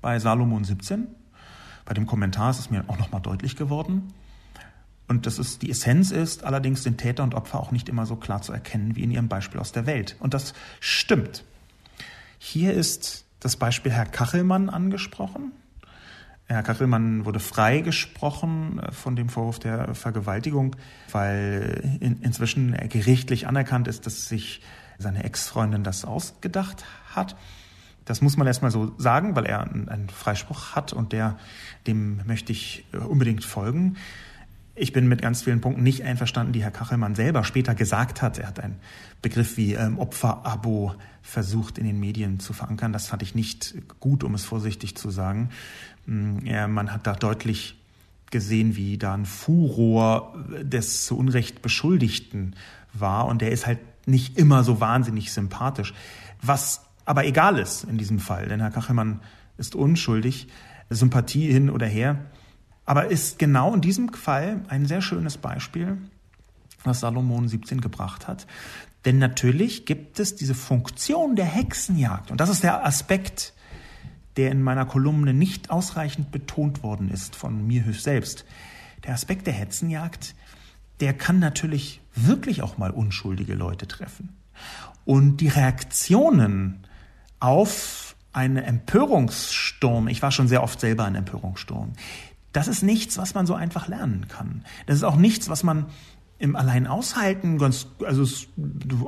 [0.00, 1.06] bei Salomon 17.
[1.84, 4.12] Bei dem Kommentar ist es mir auch nochmal deutlich geworden.
[5.12, 8.16] Und das ist die Essenz ist, allerdings sind Täter und Opfer auch nicht immer so
[8.16, 10.16] klar zu erkennen wie in ihrem Beispiel aus der Welt.
[10.20, 11.44] Und das stimmt.
[12.38, 15.52] Hier ist das Beispiel Herr Kachelmann angesprochen.
[16.46, 20.76] Herr Kachelmann wurde freigesprochen äh, von dem Vorwurf der Vergewaltigung,
[21.10, 24.62] weil in, inzwischen gerichtlich anerkannt ist, dass sich
[24.96, 27.36] seine Ex-Freundin das ausgedacht hat.
[28.06, 31.36] Das muss man erstmal so sagen, weil er einen Freispruch hat und der,
[31.86, 33.98] dem möchte ich äh, unbedingt folgen.
[34.74, 38.38] Ich bin mit ganz vielen Punkten nicht einverstanden, die Herr Kachelmann selber später gesagt hat.
[38.38, 38.76] Er hat einen
[39.20, 42.92] Begriff wie ähm, Opferabo versucht in den Medien zu verankern.
[42.92, 45.50] Das fand ich nicht gut, um es vorsichtig zu sagen.
[46.06, 47.76] Mm, ja, man hat da deutlich
[48.30, 52.56] gesehen, wie da ein Furor des zu Unrecht Beschuldigten
[52.94, 53.26] war.
[53.26, 55.92] Und der ist halt nicht immer so wahnsinnig sympathisch.
[56.40, 59.20] Was aber egal ist in diesem Fall, denn Herr Kachelmann
[59.58, 60.48] ist unschuldig.
[60.88, 62.24] Sympathie hin oder her
[62.84, 65.98] aber ist genau in diesem Fall ein sehr schönes Beispiel
[66.84, 68.46] was Salomon 17 gebracht hat.
[69.04, 72.30] Denn natürlich gibt es diese Funktion der Hexenjagd.
[72.30, 73.52] Und das ist der Aspekt,
[74.36, 78.44] der in meiner Kolumne nicht ausreichend betont worden ist von mir selbst.
[79.04, 80.34] Der Aspekt der Hexenjagd,
[81.00, 84.36] der kann natürlich wirklich auch mal unschuldige Leute treffen.
[85.04, 86.86] Und die Reaktionen
[87.40, 91.92] auf einen Empörungssturm, ich war schon sehr oft selber ein Empörungssturm,
[92.52, 94.64] das ist nichts, was man so einfach lernen kann.
[94.86, 95.86] Das ist auch nichts, was man
[96.42, 98.26] im allein aushalten, ganz, also,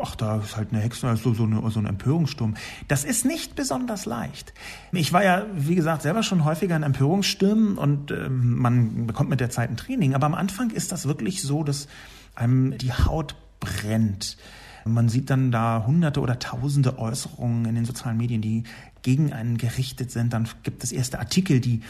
[0.00, 2.54] ach, da ist halt eine Hexe, also so, eine, so ein Empörungssturm.
[2.86, 4.54] Das ist nicht besonders leicht.
[4.92, 9.40] Ich war ja, wie gesagt, selber schon häufiger in Empörungsstürmen und äh, man bekommt mit
[9.40, 10.14] der Zeit ein Training.
[10.14, 11.88] Aber am Anfang ist das wirklich so, dass
[12.36, 14.36] einem die Haut brennt.
[14.84, 18.62] Man sieht dann da hunderte oder tausende Äußerungen in den sozialen Medien, die
[19.02, 20.32] gegen einen gerichtet sind.
[20.32, 21.82] Dann gibt es erste Artikel, die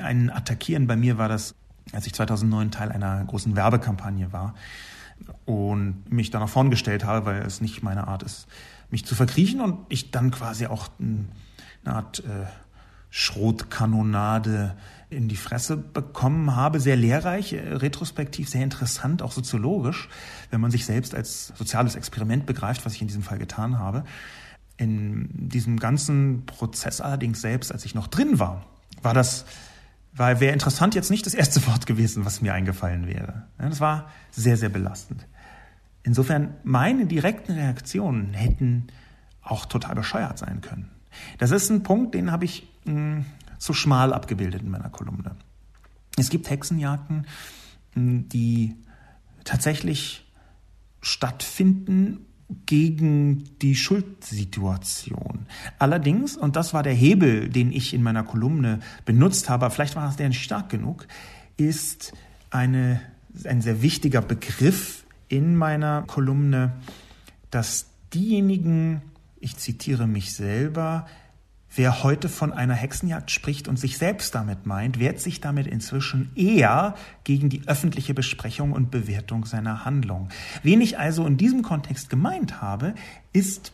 [0.00, 0.86] einen attackieren.
[0.86, 1.54] Bei mir war das
[1.92, 4.54] als ich 2009 Teil einer großen Werbekampagne war
[5.44, 8.46] und mich da nach vorn gestellt habe, weil es nicht meine Art ist,
[8.90, 12.46] mich zu verkriechen und ich dann quasi auch eine Art äh,
[13.10, 14.76] Schrotkanonade
[15.08, 20.08] in die Fresse bekommen habe, sehr lehrreich, äh, retrospektiv sehr interessant, auch soziologisch,
[20.50, 24.04] wenn man sich selbst als soziales Experiment begreift, was ich in diesem Fall getan habe.
[24.76, 28.66] In diesem ganzen Prozess allerdings selbst, als ich noch drin war,
[29.00, 29.46] war das
[30.16, 33.44] weil wäre interessant jetzt nicht das erste Wort gewesen, was mir eingefallen wäre.
[33.58, 35.26] das war sehr, sehr belastend.
[36.02, 38.86] Insofern, meine direkten Reaktionen hätten
[39.42, 40.90] auch total bescheuert sein können.
[41.38, 43.24] Das ist ein Punkt, den habe ich mh, hm,
[43.58, 45.36] zu schmal abgebildet in meiner Kolumne.
[46.16, 47.26] Es gibt Hexenjagden,
[47.94, 48.76] hm, die
[49.44, 50.30] tatsächlich
[51.00, 52.26] stattfinden
[52.66, 55.46] gegen die Schuldsituation.
[55.78, 60.08] Allerdings, und das war der Hebel, den ich in meiner Kolumne benutzt habe, vielleicht war
[60.08, 61.08] es der nicht stark genug,
[61.56, 62.12] ist
[62.50, 63.00] eine,
[63.44, 66.72] ein sehr wichtiger Begriff in meiner Kolumne,
[67.50, 69.02] dass diejenigen,
[69.40, 71.06] ich zitiere mich selber,
[71.76, 76.30] Wer heute von einer Hexenjagd spricht und sich selbst damit meint, wehrt sich damit inzwischen
[76.34, 80.30] eher gegen die öffentliche Besprechung und Bewertung seiner Handlung.
[80.62, 82.94] Wen ich also in diesem Kontext gemeint habe,
[83.34, 83.72] ist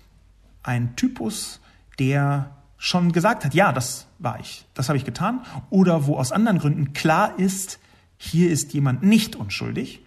[0.64, 1.60] ein Typus,
[2.00, 6.32] der schon gesagt hat, ja, das war ich, das habe ich getan, oder wo aus
[6.32, 7.78] anderen Gründen klar ist,
[8.16, 10.00] hier ist jemand nicht unschuldig,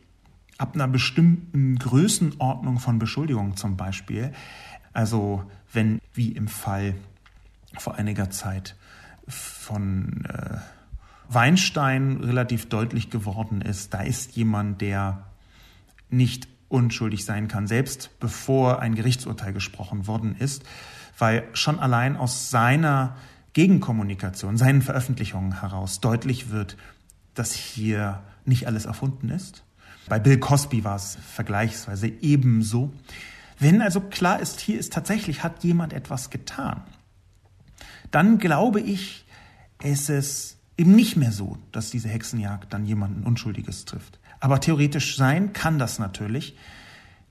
[0.57, 4.33] ab einer bestimmten Größenordnung von Beschuldigung zum Beispiel.
[4.91, 6.95] Also wenn, wie im Fall
[7.79, 8.75] vor einiger Zeit
[9.27, 10.57] von äh,
[11.27, 15.25] Weinstein relativ deutlich geworden ist, da ist jemand, der
[16.09, 20.63] nicht unschuldig sein kann, selbst bevor ein Gerichtsurteil gesprochen worden ist,
[21.17, 23.15] weil schon allein aus seiner
[23.53, 26.77] Gegenkommunikation, seinen Veröffentlichungen heraus deutlich wird,
[27.33, 29.63] dass hier nicht alles erfunden ist.
[30.07, 32.93] Bei Bill Cosby war es vergleichsweise ebenso.
[33.57, 36.83] Wenn also klar ist, hier ist tatsächlich, hat jemand etwas getan,
[38.15, 39.25] dann glaube ich,
[39.83, 44.19] ist es eben nicht mehr so, dass diese Hexenjagd dann jemanden Unschuldiges trifft.
[44.39, 46.55] Aber theoretisch sein kann das natürlich.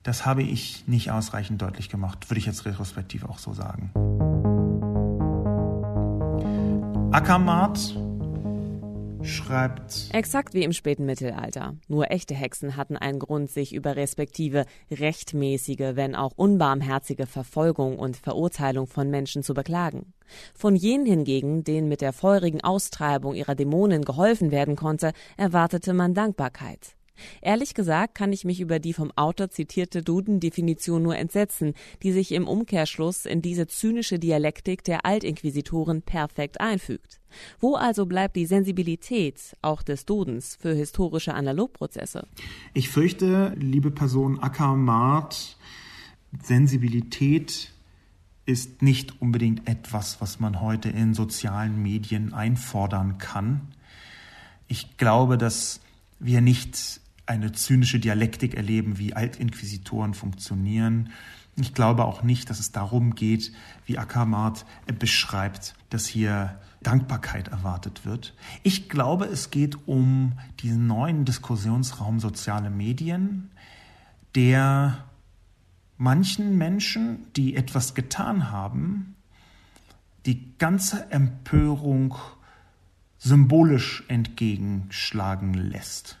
[0.03, 3.89] Das habe ich nicht ausreichend deutlich gemacht, würde ich jetzt retrospektiv auch so sagen.
[7.11, 7.97] Ackermart
[9.25, 10.09] schreibt.
[10.11, 11.75] Exakt wie im späten Mittelalter.
[11.87, 18.17] Nur echte Hexen hatten einen Grund, sich über respektive rechtmäßige, wenn auch unbarmherzige Verfolgung und
[18.17, 20.13] Verurteilung von Menschen zu beklagen.
[20.53, 26.13] Von jenen hingegen, denen mit der feurigen Austreibung ihrer Dämonen geholfen werden konnte, erwartete man
[26.13, 26.95] Dankbarkeit.
[27.41, 31.73] Ehrlich gesagt kann ich mich über die vom Autor zitierte Duden-Definition nur entsetzen,
[32.03, 37.19] die sich im Umkehrschluss in diese zynische Dialektik der Altinquisitoren perfekt einfügt.
[37.59, 42.27] Wo also bleibt die Sensibilität auch des Dudens für historische Analogprozesse?
[42.73, 45.57] Ich fürchte, liebe Person Ackermart,
[46.43, 47.71] Sensibilität
[48.45, 53.61] ist nicht unbedingt etwas, was man heute in sozialen Medien einfordern kann.
[54.67, 55.81] Ich glaube, dass
[56.19, 61.09] wir nicht eine zynische Dialektik erleben, wie Altinquisitoren funktionieren.
[61.57, 63.53] Ich glaube auch nicht, dass es darum geht,
[63.85, 64.65] wie Ackermart
[64.99, 68.35] beschreibt, dass hier Dankbarkeit erwartet wird.
[68.61, 73.49] Ich glaube, es geht um diesen neuen Diskussionsraum soziale Medien,
[74.35, 75.05] der
[75.97, 79.15] manchen Menschen, die etwas getan haben,
[80.25, 82.15] die ganze Empörung
[83.17, 86.19] symbolisch entgegenschlagen lässt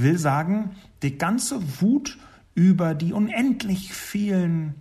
[0.00, 0.70] will sagen,
[1.02, 2.18] die ganze Wut
[2.54, 4.74] über die unendlich vielen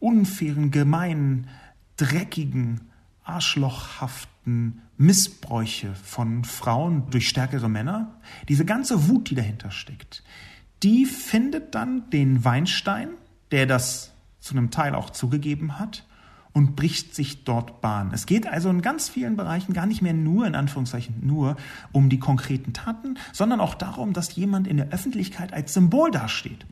[0.00, 1.48] unfairen, gemeinen,
[1.96, 2.80] dreckigen,
[3.24, 10.22] arschlochhaften Missbräuche von Frauen durch stärkere Männer, diese ganze Wut, die dahinter steckt,
[10.82, 13.10] die findet dann den Weinstein,
[13.50, 16.04] der das zu einem Teil auch zugegeben hat,
[16.52, 18.10] und bricht sich dort Bahn.
[18.12, 21.56] Es geht also in ganz vielen Bereichen gar nicht mehr nur, in Anführungszeichen nur,
[21.92, 26.66] um die konkreten Taten, sondern auch darum, dass jemand in der Öffentlichkeit als Symbol dasteht.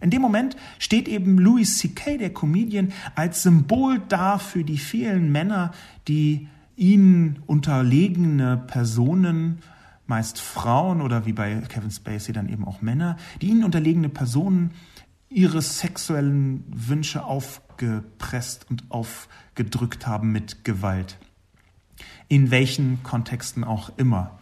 [0.00, 5.30] In dem Moment steht eben Louis C.K., der Comedian, als Symbol da für die vielen
[5.30, 5.70] Männer,
[6.08, 9.58] die ihnen unterlegene Personen,
[10.06, 14.72] meist Frauen oder wie bei Kevin Spacey dann eben auch Männer, die ihnen unterlegene Personen
[15.30, 17.24] ihre sexuellen Wünsche
[17.82, 21.18] aufgepresst und aufgedrückt haben mit Gewalt.
[22.28, 24.38] In welchen Kontexten auch immer.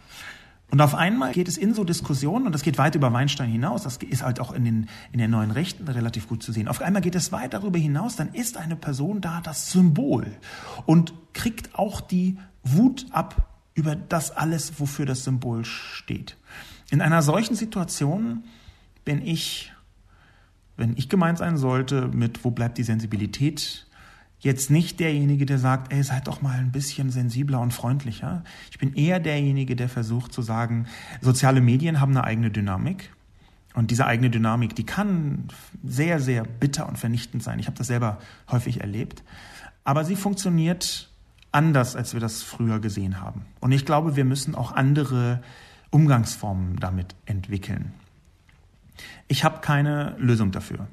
[0.69, 3.83] Und auf einmal geht es in so Diskussionen, und das geht weit über Weinstein hinaus,
[3.83, 6.69] das ist halt auch in den, in den neuen Rechten relativ gut zu sehen.
[6.69, 10.31] Auf einmal geht es weit darüber hinaus, dann ist eine Person da das Symbol
[10.85, 16.37] und kriegt auch die Wut ab über das alles, wofür das Symbol steht.
[16.89, 18.45] In einer solchen Situation
[19.03, 19.73] bin ich,
[20.81, 23.85] wenn ich gemeint sein sollte, mit wo bleibt die Sensibilität,
[24.39, 28.43] jetzt nicht derjenige, der sagt, ey, seid doch mal ein bisschen sensibler und freundlicher.
[28.71, 30.87] Ich bin eher derjenige, der versucht zu sagen,
[31.21, 33.13] soziale Medien haben eine eigene Dynamik.
[33.75, 35.49] Und diese eigene Dynamik, die kann
[35.83, 37.59] sehr, sehr bitter und vernichtend sein.
[37.59, 38.17] Ich habe das selber
[38.49, 39.23] häufig erlebt.
[39.83, 41.11] Aber sie funktioniert
[41.51, 43.45] anders, als wir das früher gesehen haben.
[43.59, 45.43] Und ich glaube, wir müssen auch andere
[45.91, 47.93] Umgangsformen damit entwickeln.
[49.27, 50.87] Ich habe keine Lösung dafür.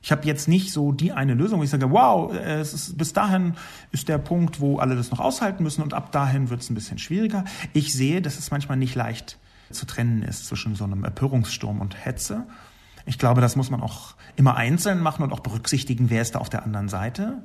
[0.00, 3.54] Ich habe jetzt nicht so die eine Lösung, wo ich sage, wow, ist, bis dahin
[3.90, 6.74] ist der Punkt, wo alle das noch aushalten müssen und ab dahin wird es ein
[6.74, 7.44] bisschen schwieriger.
[7.72, 9.38] Ich sehe, dass es manchmal nicht leicht
[9.70, 12.46] zu trennen ist zwischen so einem Empörungssturm und Hetze.
[13.06, 16.38] Ich glaube, das muss man auch immer einzeln machen und auch berücksichtigen, wer ist da
[16.38, 17.42] auf der anderen Seite.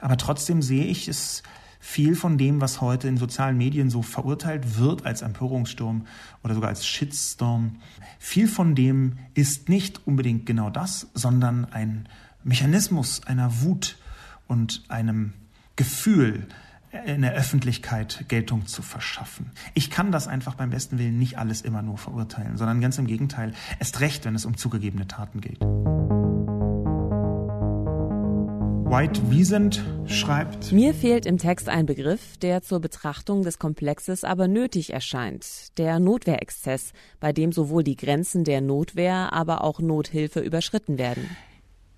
[0.00, 1.42] Aber trotzdem sehe ich es
[1.80, 6.06] viel von dem, was heute in sozialen Medien so verurteilt wird als Empörungssturm
[6.44, 7.76] oder sogar als Shitstorm,
[8.18, 12.06] viel von dem ist nicht unbedingt genau das, sondern ein
[12.44, 13.96] Mechanismus einer Wut
[14.46, 15.32] und einem
[15.76, 16.46] Gefühl,
[17.06, 19.52] in der Öffentlichkeit Geltung zu verschaffen.
[19.74, 23.06] Ich kann das einfach beim besten Willen nicht alles immer nur verurteilen, sondern ganz im
[23.06, 25.60] Gegenteil, erst recht, wenn es um zugegebene Taten geht.
[28.90, 30.72] White Wiesent schreibt.
[30.72, 35.78] Mir fehlt im Text ein Begriff, der zur Betrachtung des Komplexes aber nötig erscheint.
[35.78, 41.30] Der Notwehrexzess, bei dem sowohl die Grenzen der Notwehr, aber auch Nothilfe überschritten werden.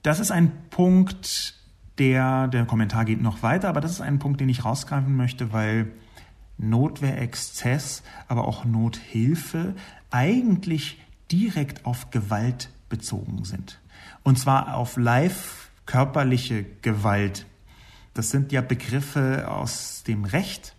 [0.02, 1.54] Das ist ein Punkt,
[1.96, 5.50] der, der Kommentar geht noch weiter, aber das ist ein Punkt, den ich rausgreifen möchte,
[5.50, 5.92] weil
[6.58, 9.74] Notwehrexzess, aber auch Nothilfe
[10.10, 13.80] eigentlich direkt auf Gewalt bezogen sind.
[14.24, 17.46] Und zwar auf live körperliche Gewalt.
[18.14, 20.76] Das sind ja Begriffe aus dem Recht.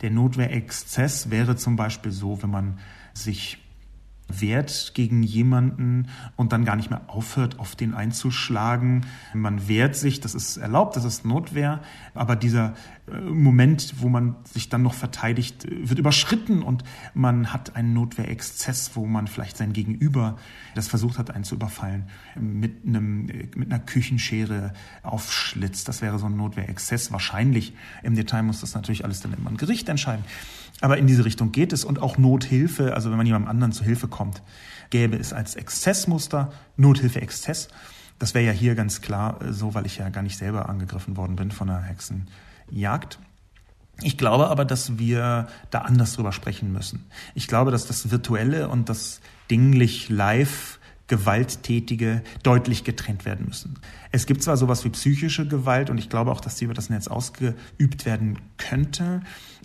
[0.00, 2.78] Der Notwehrexzess wäre zum Beispiel so, wenn man
[3.14, 3.58] sich
[4.40, 9.06] wehrt gegen jemanden und dann gar nicht mehr aufhört, auf den einzuschlagen.
[9.34, 11.80] Man wehrt sich, das ist erlaubt, das ist Notwehr,
[12.14, 12.74] aber dieser
[13.08, 18.92] äh, Moment, wo man sich dann noch verteidigt, wird überschritten und man hat einen Notwehrexzess,
[18.94, 20.36] wo man vielleicht sein Gegenüber,
[20.74, 22.08] das versucht hat, einen zu überfallen,
[22.38, 24.72] mit, einem, mit einer Küchenschere
[25.02, 25.88] aufschlitzt.
[25.88, 27.12] Das wäre so ein Notwehrexzess.
[27.12, 30.24] Wahrscheinlich im Detail muss das natürlich alles dann immer ein Gericht entscheiden.
[30.82, 33.84] Aber in diese Richtung geht es und auch Nothilfe, also wenn man jemandem anderen zu
[33.84, 34.42] Hilfe kommt,
[34.90, 37.68] gäbe es als Exzessmuster Nothilfe-Exzess.
[38.18, 41.16] Das wäre ja hier ganz klar äh, so, weil ich ja gar nicht selber angegriffen
[41.16, 43.20] worden bin von einer Hexenjagd.
[44.02, 47.04] Ich glaube aber, dass wir da anders drüber sprechen müssen.
[47.34, 49.20] Ich glaube, dass das Virtuelle und das
[49.50, 50.80] dinglich live
[51.12, 53.78] Gewalttätige deutlich getrennt werden müssen.
[54.12, 56.88] Es gibt zwar sowas wie psychische Gewalt und ich glaube auch, dass sie über das
[56.88, 59.20] Netz ausgeübt werden könnte.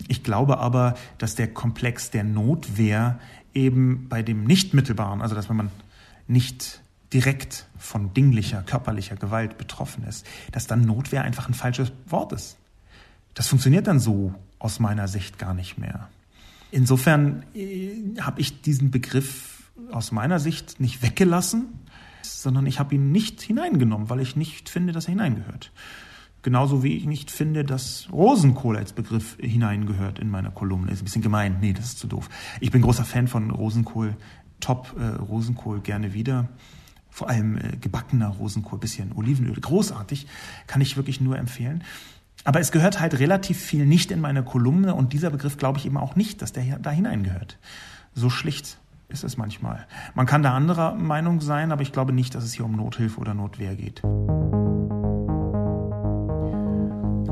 [0.08, 3.18] Ich glaube aber, dass der Komplex der Notwehr
[3.54, 5.70] eben bei dem nicht mittelbaren, also dass wenn man
[6.26, 6.82] nicht
[7.14, 12.58] direkt von dinglicher, körperlicher Gewalt betroffen ist, dass dann Notwehr einfach ein falsches Wort ist.
[13.32, 16.10] Das funktioniert dann so aus meiner Sicht gar nicht mehr.
[16.70, 19.57] Insofern äh, habe ich diesen Begriff
[19.90, 21.66] aus meiner Sicht nicht weggelassen,
[22.22, 25.72] sondern ich habe ihn nicht hineingenommen, weil ich nicht finde, dass er hineingehört.
[26.42, 30.92] Genauso wie ich nicht finde, dass Rosenkohl als Begriff hineingehört in meiner Kolumne.
[30.92, 31.58] Ist ein bisschen gemein.
[31.60, 32.28] Nee, das ist zu doof.
[32.60, 34.16] Ich bin großer Fan von Rosenkohl.
[34.60, 36.48] Top äh, Rosenkohl gerne wieder.
[37.10, 39.56] Vor allem äh, gebackener Rosenkohl, bisschen Olivenöl.
[39.60, 40.28] Großartig.
[40.68, 41.82] Kann ich wirklich nur empfehlen.
[42.44, 45.86] Aber es gehört halt relativ viel nicht in meine Kolumne und dieser Begriff glaube ich
[45.86, 47.58] eben auch nicht, dass der da hineingehört.
[48.14, 48.78] So schlicht
[49.08, 49.86] ist es manchmal.
[50.14, 53.20] Man kann da anderer Meinung sein, aber ich glaube nicht, dass es hier um Nothilfe
[53.20, 54.02] oder Notwehr geht.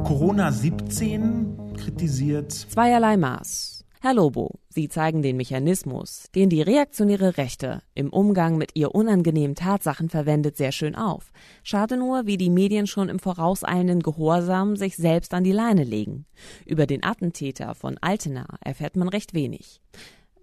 [0.04, 3.84] Corona 17 kritisiert zweierlei Maß.
[4.00, 9.56] Herr Lobo, Sie zeigen den Mechanismus, den die reaktionäre Rechte im Umgang mit ihr unangenehmen
[9.56, 11.32] Tatsachen verwendet, sehr schön auf.
[11.62, 16.26] Schade nur, wie die Medien schon im vorauseilenden Gehorsam sich selbst an die Leine legen.
[16.66, 19.80] Über den Attentäter von Altena erfährt man recht wenig.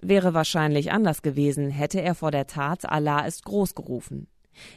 [0.06, 4.28] Wäre wahrscheinlich anders gewesen, hätte er vor der Tat Allah ist groß gerufen.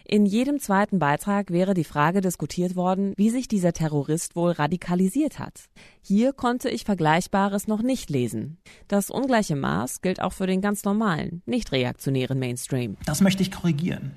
[0.04, 5.38] In jedem zweiten Beitrag wäre die Frage diskutiert worden, wie sich dieser Terrorist wohl radikalisiert
[5.38, 5.64] hat.
[6.00, 8.58] Hier konnte ich Vergleichbares noch nicht lesen.
[8.88, 12.96] Das ungleiche Maß gilt auch für den ganz normalen, nicht reaktionären Mainstream.
[13.04, 14.12] Das möchte ich korrigieren.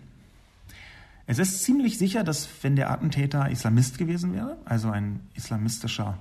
[1.25, 6.17] Es ist ziemlich sicher, dass wenn der Attentäter Islamist gewesen wäre, also ein islamistischer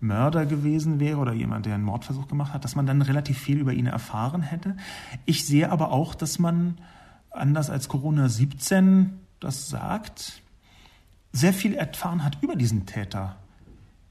[0.00, 3.58] Mörder gewesen wäre oder jemand, der einen Mordversuch gemacht hat, dass man dann relativ viel
[3.58, 4.76] über ihn erfahren hätte.
[5.26, 6.78] Ich sehe aber auch, dass man
[7.30, 10.42] anders als Corona 17 das sagt,
[11.32, 13.36] sehr viel erfahren hat über diesen Täter.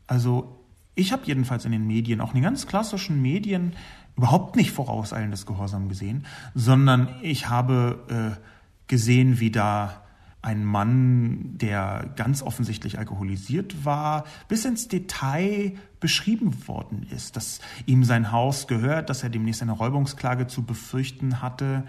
[0.08, 0.60] Also
[0.96, 3.74] ich habe jedenfalls in den Medien, auch in den ganz klassischen Medien,
[4.18, 8.42] überhaupt nicht vorauseilendes Gehorsam gesehen, sondern ich habe äh,
[8.88, 10.02] gesehen, wie da
[10.42, 18.06] ein Mann, der ganz offensichtlich alkoholisiert war, bis ins Detail beschrieben worden ist, dass ihm
[18.06, 21.84] sein Haus gehört, dass er demnächst eine Räubungsklage zu befürchten hatte,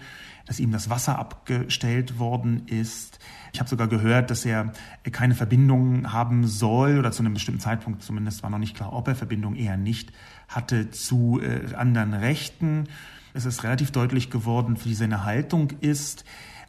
[0.45, 3.19] dass ihm das Wasser abgestellt worden ist.
[3.53, 4.73] Ich habe sogar gehört, dass er
[5.11, 9.07] keine Verbindung haben soll oder zu einem bestimmten Zeitpunkt zumindest war noch nicht klar, ob
[9.07, 10.11] er Verbindung eher nicht
[10.49, 12.89] hatte zu äh, anderen Rechten.
[13.33, 16.25] Es ist relativ deutlich geworden, wie seine Haltung ist.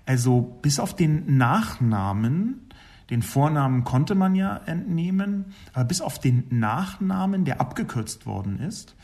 [0.07, 2.69] Also bis auf den Nachnamen,
[3.11, 8.97] den Vornamen konnte man ja entnehmen, aber bis auf den Nachnamen, der abgekürzt worden ist,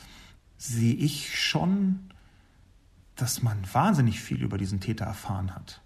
[0.56, 2.00] sehe ich schon,
[3.16, 5.82] dass man wahnsinnig viel über diesen Täter erfahren hat.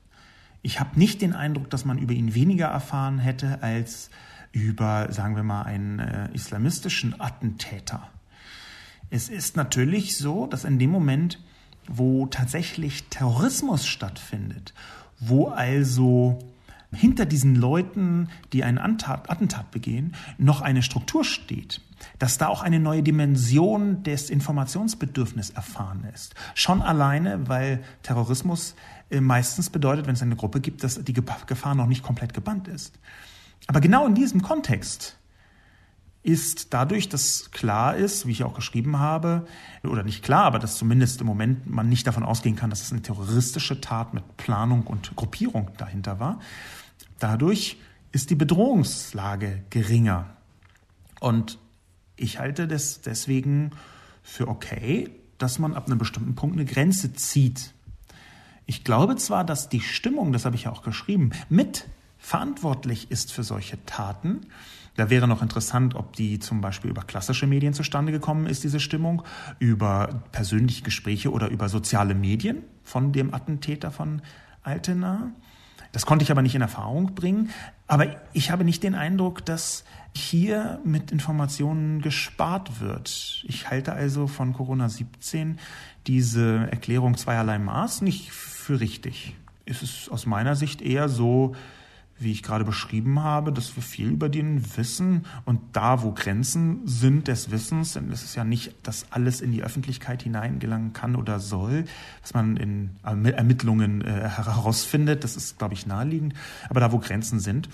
[0.63, 4.11] Ich habe nicht den Eindruck, dass man über ihn weniger erfahren hätte als
[4.53, 8.09] über, sagen wir mal, einen äh, islamistischen Attentäter.
[9.11, 11.43] Es ist natürlich so, dass in dem Moment,
[11.89, 14.73] wo tatsächlich Terrorismus stattfindet
[15.23, 16.39] wo also
[16.95, 21.81] hinter diesen Leuten, die einen Attentat begehen, noch eine Struktur steht,
[22.19, 26.35] dass da auch eine neue Dimension des Informationsbedürfnisses erfahren ist.
[26.55, 28.75] Schon alleine, weil Terrorismus
[29.11, 32.69] äh, meistens bedeutet, wenn es eine Gruppe gibt, dass die Gefahr noch nicht komplett gebannt
[32.69, 32.99] ist.
[33.69, 35.17] Aber genau in diesem Kontext
[36.23, 39.47] ist dadurch, dass klar ist, wie ich auch geschrieben habe,
[39.83, 42.93] oder nicht klar, aber dass zumindest im Moment man nicht davon ausgehen kann, dass es
[42.93, 46.39] eine terroristische Tat mit Planung und Gruppierung dahinter war.
[47.19, 47.79] Dadurch
[48.13, 50.37] ist die Bedrohungslage geringer.
[51.19, 51.59] Und
[52.17, 53.71] ich halte das deswegen
[54.23, 57.75] für okay, dass man ab einem bestimmten Punkt eine Grenze zieht.
[58.67, 63.33] Ich glaube zwar, dass die Stimmung, das habe ich ja auch geschrieben, mit verantwortlich ist
[63.33, 64.47] für solche Taten,
[64.97, 68.81] da wäre noch interessant, ob die zum Beispiel über klassische Medien zustande gekommen ist, diese
[68.81, 69.23] Stimmung,
[69.59, 74.23] über persönliche Gespräche oder über soziale Medien von dem Attentäter von
[74.63, 75.33] Altena.
[75.93, 77.51] Das konnte ich aber nicht in Erfahrung bringen.
[77.87, 79.85] Aber ich habe nicht den Eindruck, dass
[80.15, 83.45] hier mit Informationen gespart wird.
[83.47, 85.59] Ich halte also von Corona 17
[86.07, 89.37] diese Erklärung zweierlei Maß nicht für richtig.
[89.65, 91.55] Es ist aus meiner Sicht eher so,
[92.23, 96.87] wie ich gerade beschrieben habe, dass wir viel über den wissen und da, wo Grenzen
[96.87, 101.17] sind des Wissens, denn es ist ja nicht, dass alles in die Öffentlichkeit hineingelangen kann
[101.17, 101.85] oder soll,
[102.21, 106.35] was man in Ermittlungen äh, herausfindet, das ist, glaube ich, naheliegend.
[106.69, 107.69] Aber da, wo Grenzen sind,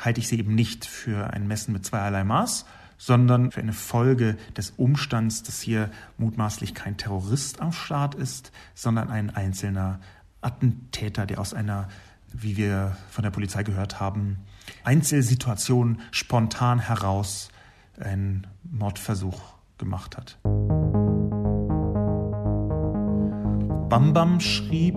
[0.00, 2.66] halte ich sie eben nicht für ein Messen mit zweierlei Maß,
[2.96, 9.10] sondern für eine Folge des Umstands, dass hier mutmaßlich kein Terrorist am Start ist, sondern
[9.10, 10.00] ein einzelner
[10.40, 11.88] Attentäter, der aus einer
[12.34, 14.38] wie wir von der Polizei gehört haben,
[14.82, 17.48] Einzelsituation spontan heraus
[17.98, 19.40] einen Mordversuch
[19.78, 20.38] gemacht hat.
[23.88, 24.96] Bambam schrieb,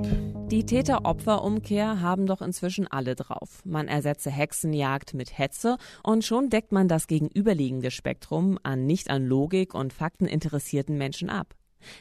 [0.49, 3.61] die Täter-Opfer-Umkehr haben doch inzwischen alle drauf.
[3.65, 9.25] Man ersetze Hexenjagd mit Hetze und schon deckt man das gegenüberliegende Spektrum an nicht an
[9.25, 11.53] Logik und Fakten interessierten Menschen ab.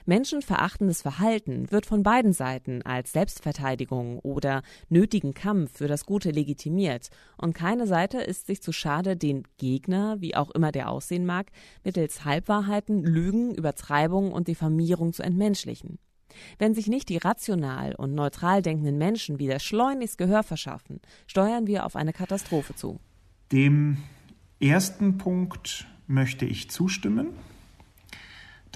[0.05, 7.09] Menschenverachtendes Verhalten wird von beiden Seiten als Selbstverteidigung oder nötigen Kampf für das Gute legitimiert,
[7.37, 11.51] und keine Seite ist sich zu schade, den Gegner, wie auch immer der aussehen mag,
[11.85, 15.99] mittels Halbwahrheiten, Lügen, Übertreibung und Diffamierung zu entmenschlichen.
[16.59, 21.87] Wenn sich nicht die rational und neutral denkenden Menschen wieder schleunigst Gehör verschaffen, steuern wir
[21.87, 23.01] auf eine Katastrophe zu.
[23.53, 23.99] Dem
[24.61, 27.29] ersten Punkt möchte ich zustimmen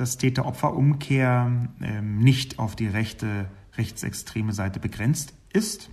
[0.00, 5.90] dass Täter-Opfer-Umkehr ähm, nicht auf die rechte, rechtsextreme Seite begrenzt ist,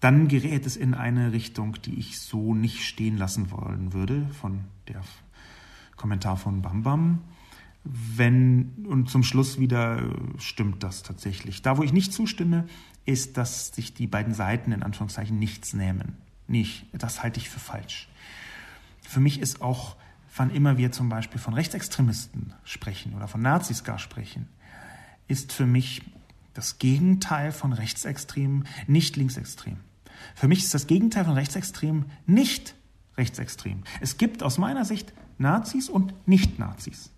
[0.00, 4.64] dann gerät es in eine Richtung, die ich so nicht stehen lassen wollen würde, von
[4.88, 5.00] der
[5.96, 7.22] Kommentar von Bambam,
[7.84, 11.62] wenn, und zum Schluss wieder stimmt das tatsächlich.
[11.62, 12.66] Da, wo ich nicht zustimme,
[13.06, 16.18] ist, dass sich die beiden Seiten in Anführungszeichen nichts nehmen.
[16.48, 16.86] Nicht.
[16.92, 18.08] Das halte ich für falsch.
[19.00, 19.96] Für mich ist auch,
[20.36, 24.48] wann immer wir zum Beispiel von Rechtsextremisten sprechen oder von Nazis gar sprechen,
[25.28, 26.02] ist für mich
[26.54, 29.78] das Gegenteil von rechtsextrem nicht linksextrem.
[30.34, 32.74] Für mich ist das Gegenteil von rechtsextrem nicht
[33.16, 33.82] rechtsextrem.
[34.00, 37.10] Es gibt aus meiner Sicht Nazis und Nicht-Nazis.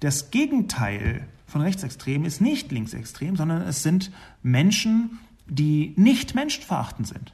[0.00, 7.32] Das Gegenteil von rechtsextrem ist nicht linksextrem, sondern es sind Menschen, die nicht menschenverachtend sind.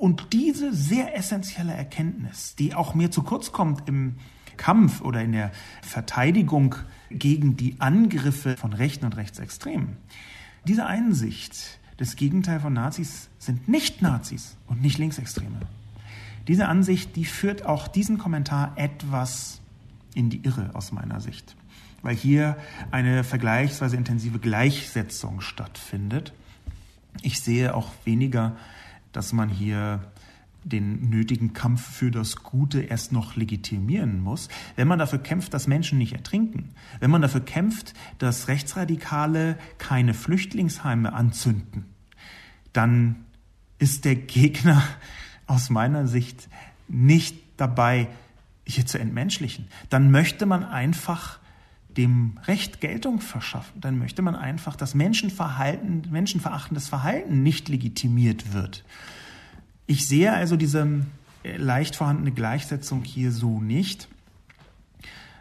[0.00, 4.14] Und diese sehr essentielle Erkenntnis, die auch mir zu kurz kommt im
[4.56, 6.74] Kampf oder in der Verteidigung
[7.10, 9.98] gegen die Angriffe von Rechten und Rechtsextremen,
[10.66, 15.60] diese Einsicht, das Gegenteil von Nazis sind nicht Nazis und nicht Linksextreme.
[16.48, 19.60] Diese Ansicht, die führt auch diesen Kommentar etwas
[20.14, 21.56] in die Irre aus meiner Sicht,
[22.00, 22.56] weil hier
[22.90, 26.32] eine vergleichsweise intensive Gleichsetzung stattfindet.
[27.20, 28.56] Ich sehe auch weniger,
[29.12, 30.00] dass man hier
[30.64, 35.66] den nötigen Kampf für das Gute erst noch legitimieren muss, wenn man dafür kämpft, dass
[35.66, 41.86] Menschen nicht ertrinken, wenn man dafür kämpft, dass Rechtsradikale keine Flüchtlingsheime anzünden,
[42.72, 43.16] dann
[43.78, 44.82] ist der Gegner
[45.46, 46.48] aus meiner Sicht
[46.88, 48.08] nicht dabei,
[48.64, 49.66] hier zu entmenschlichen.
[49.88, 51.38] Dann möchte man einfach
[51.96, 53.80] dem Recht Geltung verschaffen.
[53.80, 58.84] Dann möchte man einfach, dass Menschenverhalten, menschenverachtendes Verhalten nicht legitimiert wird.
[59.86, 61.06] Ich sehe also diese
[61.42, 64.08] äh, leicht vorhandene Gleichsetzung hier so nicht.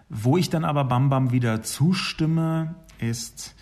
[0.10, 3.56] Wo ich dann aber Bam Bam wieder zustimme, ist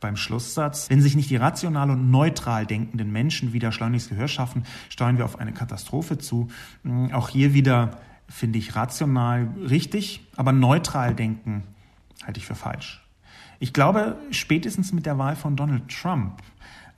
[0.00, 4.64] beim Schlusssatz, wenn sich nicht die rational und neutral denkenden Menschen wieder schleunigst Gehör schaffen,
[4.90, 6.48] steuern wir auf eine Katastrophe zu.
[6.82, 11.62] Hm, auch hier wieder finde ich rational richtig, aber neutral denken
[12.24, 13.02] halte ich für falsch.
[13.58, 16.42] Ich glaube, spätestens mit der Wahl von Donald Trump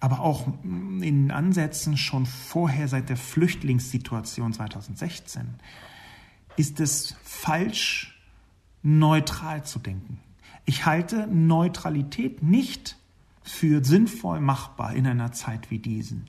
[0.00, 5.54] aber auch in Ansätzen schon vorher seit der Flüchtlingssituation 2016,
[6.56, 8.14] ist es falsch,
[8.82, 10.20] neutral zu denken.
[10.64, 12.96] Ich halte Neutralität nicht
[13.48, 16.26] für sinnvoll machbar in einer Zeit wie diesen.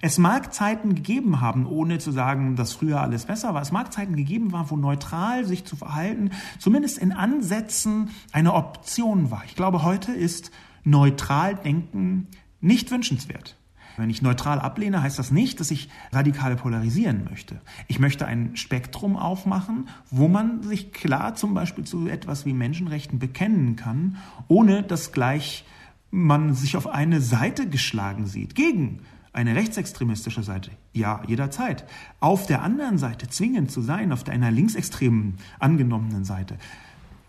[0.00, 3.62] Es mag Zeiten gegeben haben, ohne zu sagen, dass früher alles besser war.
[3.62, 9.30] Es mag Zeiten gegeben haben, wo neutral sich zu verhalten, zumindest in Ansätzen eine Option
[9.30, 9.42] war.
[9.46, 10.52] Ich glaube, heute ist
[10.84, 12.28] neutral denken
[12.60, 13.56] nicht wünschenswert.
[13.96, 17.60] Wenn ich neutral ablehne, heißt das nicht, dass ich radikal polarisieren möchte.
[17.88, 23.18] Ich möchte ein Spektrum aufmachen, wo man sich klar zum Beispiel zu etwas wie Menschenrechten
[23.18, 25.64] bekennen kann, ohne dass gleich
[26.10, 29.00] man sich auf eine Seite geschlagen sieht, gegen
[29.32, 30.70] eine rechtsextremistische Seite.
[30.92, 31.84] Ja, jederzeit.
[32.18, 36.58] Auf der anderen Seite zwingend zu sein, auf einer linksextremen angenommenen Seite,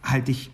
[0.01, 0.49] halte ich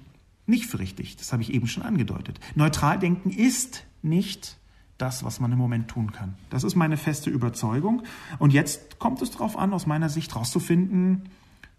[0.47, 1.17] nicht für richtig.
[1.17, 2.39] Das habe ich eben schon angedeutet.
[2.55, 4.57] Neutral denken ist nicht
[4.97, 6.35] das, was man im Moment tun kann.
[6.49, 8.03] Das ist meine feste Überzeugung.
[8.39, 11.29] Und jetzt kommt es darauf an, aus meiner Sicht herauszufinden,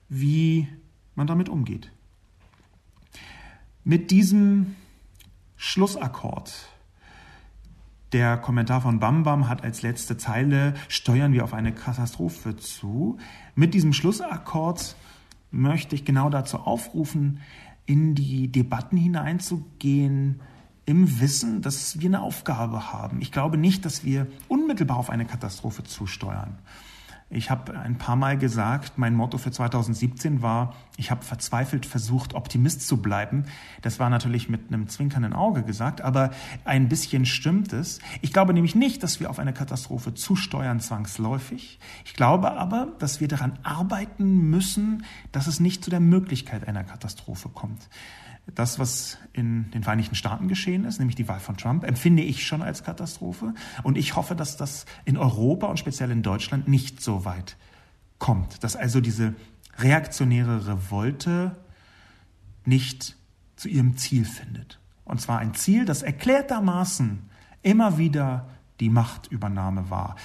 [0.09, 0.69] wie
[1.15, 1.91] man damit umgeht.
[3.85, 4.75] Mit diesem
[5.57, 6.53] Schlussakkord,
[8.13, 13.19] der Kommentar von Bambam hat als letzte Zeile, steuern wir auf eine Katastrophe zu.
[13.55, 14.97] Mit diesem Schlussakkord
[15.51, 17.41] möchte ich genau dazu aufrufen,
[17.87, 20.41] in die Debatten hineinzugehen,
[20.85, 23.21] im Wissen, dass wir eine Aufgabe haben.
[23.21, 26.59] Ich glaube nicht, dass wir unmittelbar auf eine Katastrophe zusteuern.
[27.29, 32.35] Ich habe ein paar Mal gesagt, mein Motto für 2017 war, ich habe verzweifelt versucht,
[32.35, 33.47] Optimist zu bleiben.
[33.83, 36.31] Das war natürlich mit einem zwinkernden Auge gesagt, aber
[36.65, 37.99] ein bisschen stimmt es.
[38.23, 41.81] Ich glaube nämlich nicht, dass wir auf eine Katastrophe zusteuern zwangsläufig.
[42.05, 46.85] Ich glaube aber, dass wir daran arbeiten müssen, dass es nicht zu der Möglichkeit einer
[46.85, 47.89] Katastrophe kommt.
[48.55, 52.47] Das, was in den Vereinigten Staaten geschehen ist, nämlich die Wahl von Trump, empfinde ich
[52.47, 53.55] schon als Katastrophe.
[53.83, 57.57] Und ich hoffe, dass das in Europa und speziell in Deutschland nicht so weit
[58.19, 58.63] kommt.
[58.63, 59.35] Dass also diese
[59.79, 61.57] reaktionäre Revolte
[62.65, 63.17] nicht
[63.57, 64.79] zu ihrem Ziel findet.
[65.05, 67.29] Und zwar ein Ziel, das erklärtermaßen
[67.63, 68.49] immer wieder
[68.81, 70.17] die Machtübernahme war.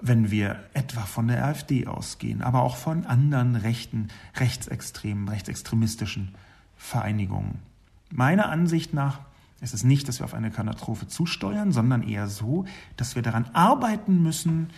[0.00, 6.34] Wenn wir etwa von der AfD ausgehen, aber auch von anderen rechten, rechtsextremen, rechtsextremistischen
[6.80, 7.58] Vereinigungen.
[8.10, 9.20] Meiner Ansicht nach
[9.60, 12.64] ist es nicht, dass wir auf eine Katastrophe zusteuern, sondern eher so,
[12.96, 14.70] dass wir daran arbeiten müssen,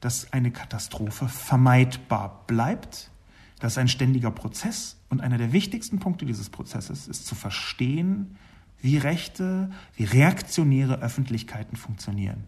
[0.00, 3.10] dass eine Katastrophe vermeidbar bleibt.
[3.58, 8.36] Das ist ein ständiger Prozess und einer der wichtigsten Punkte dieses Prozesses ist zu verstehen,
[8.82, 12.44] wie rechte, wie reaktionäre Öffentlichkeiten funktionieren.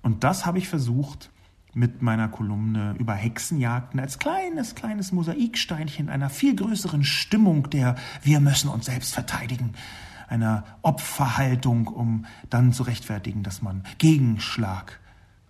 [0.00, 1.30] Und das habe ich versucht
[1.78, 8.40] mit meiner Kolumne über Hexenjagden als kleines, kleines Mosaiksteinchen einer viel größeren Stimmung der Wir
[8.40, 9.74] müssen uns selbst verteidigen,
[10.26, 14.98] einer Opferhaltung, um dann zu rechtfertigen, dass man Gegenschlag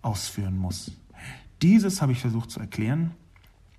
[0.02, 0.92] ausführen muss.
[1.62, 3.12] Dieses habe ich versucht zu erklären.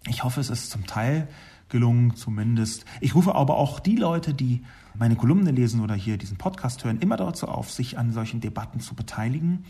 [0.08, 1.28] Ich hoffe, es ist zum Teil
[1.70, 2.84] gelungen, zumindest.
[3.00, 4.64] Ich rufe aber auch die Leute, die
[4.96, 8.80] meine Kolumne lesen oder hier diesen Podcast hören, immer dazu auf, sich an solchen Debatten
[8.80, 9.66] zu beteiligen.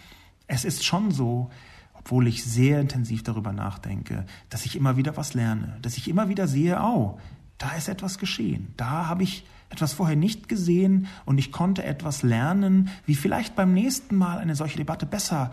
[0.48, 1.52] Es ist schon so,
[2.00, 6.30] obwohl ich sehr intensiv darüber nachdenke, dass ich immer wieder was lerne, dass ich immer
[6.30, 7.20] wieder sehe, oh,
[7.58, 12.24] da ist etwas geschehen, da habe ich etwas vorher nicht gesehen und ich konnte etwas
[12.24, 15.52] lernen, wie vielleicht beim nächsten Mal eine solche Debatte besser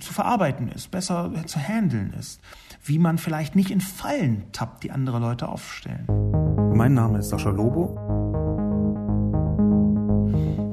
[0.00, 2.40] zu verarbeiten ist, besser zu handeln ist,
[2.82, 6.06] wie man vielleicht nicht in Fallen tappt, die andere Leute aufstellen.
[6.74, 7.98] Mein Name ist Sascha Lobo.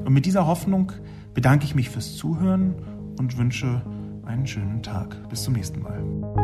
[0.04, 0.92] Und mit dieser Hoffnung
[1.34, 2.74] bedanke ich mich fürs Zuhören
[3.18, 3.82] und wünsche
[4.32, 5.16] einen schönen Tag.
[5.28, 6.41] Bis zum nächsten Mal.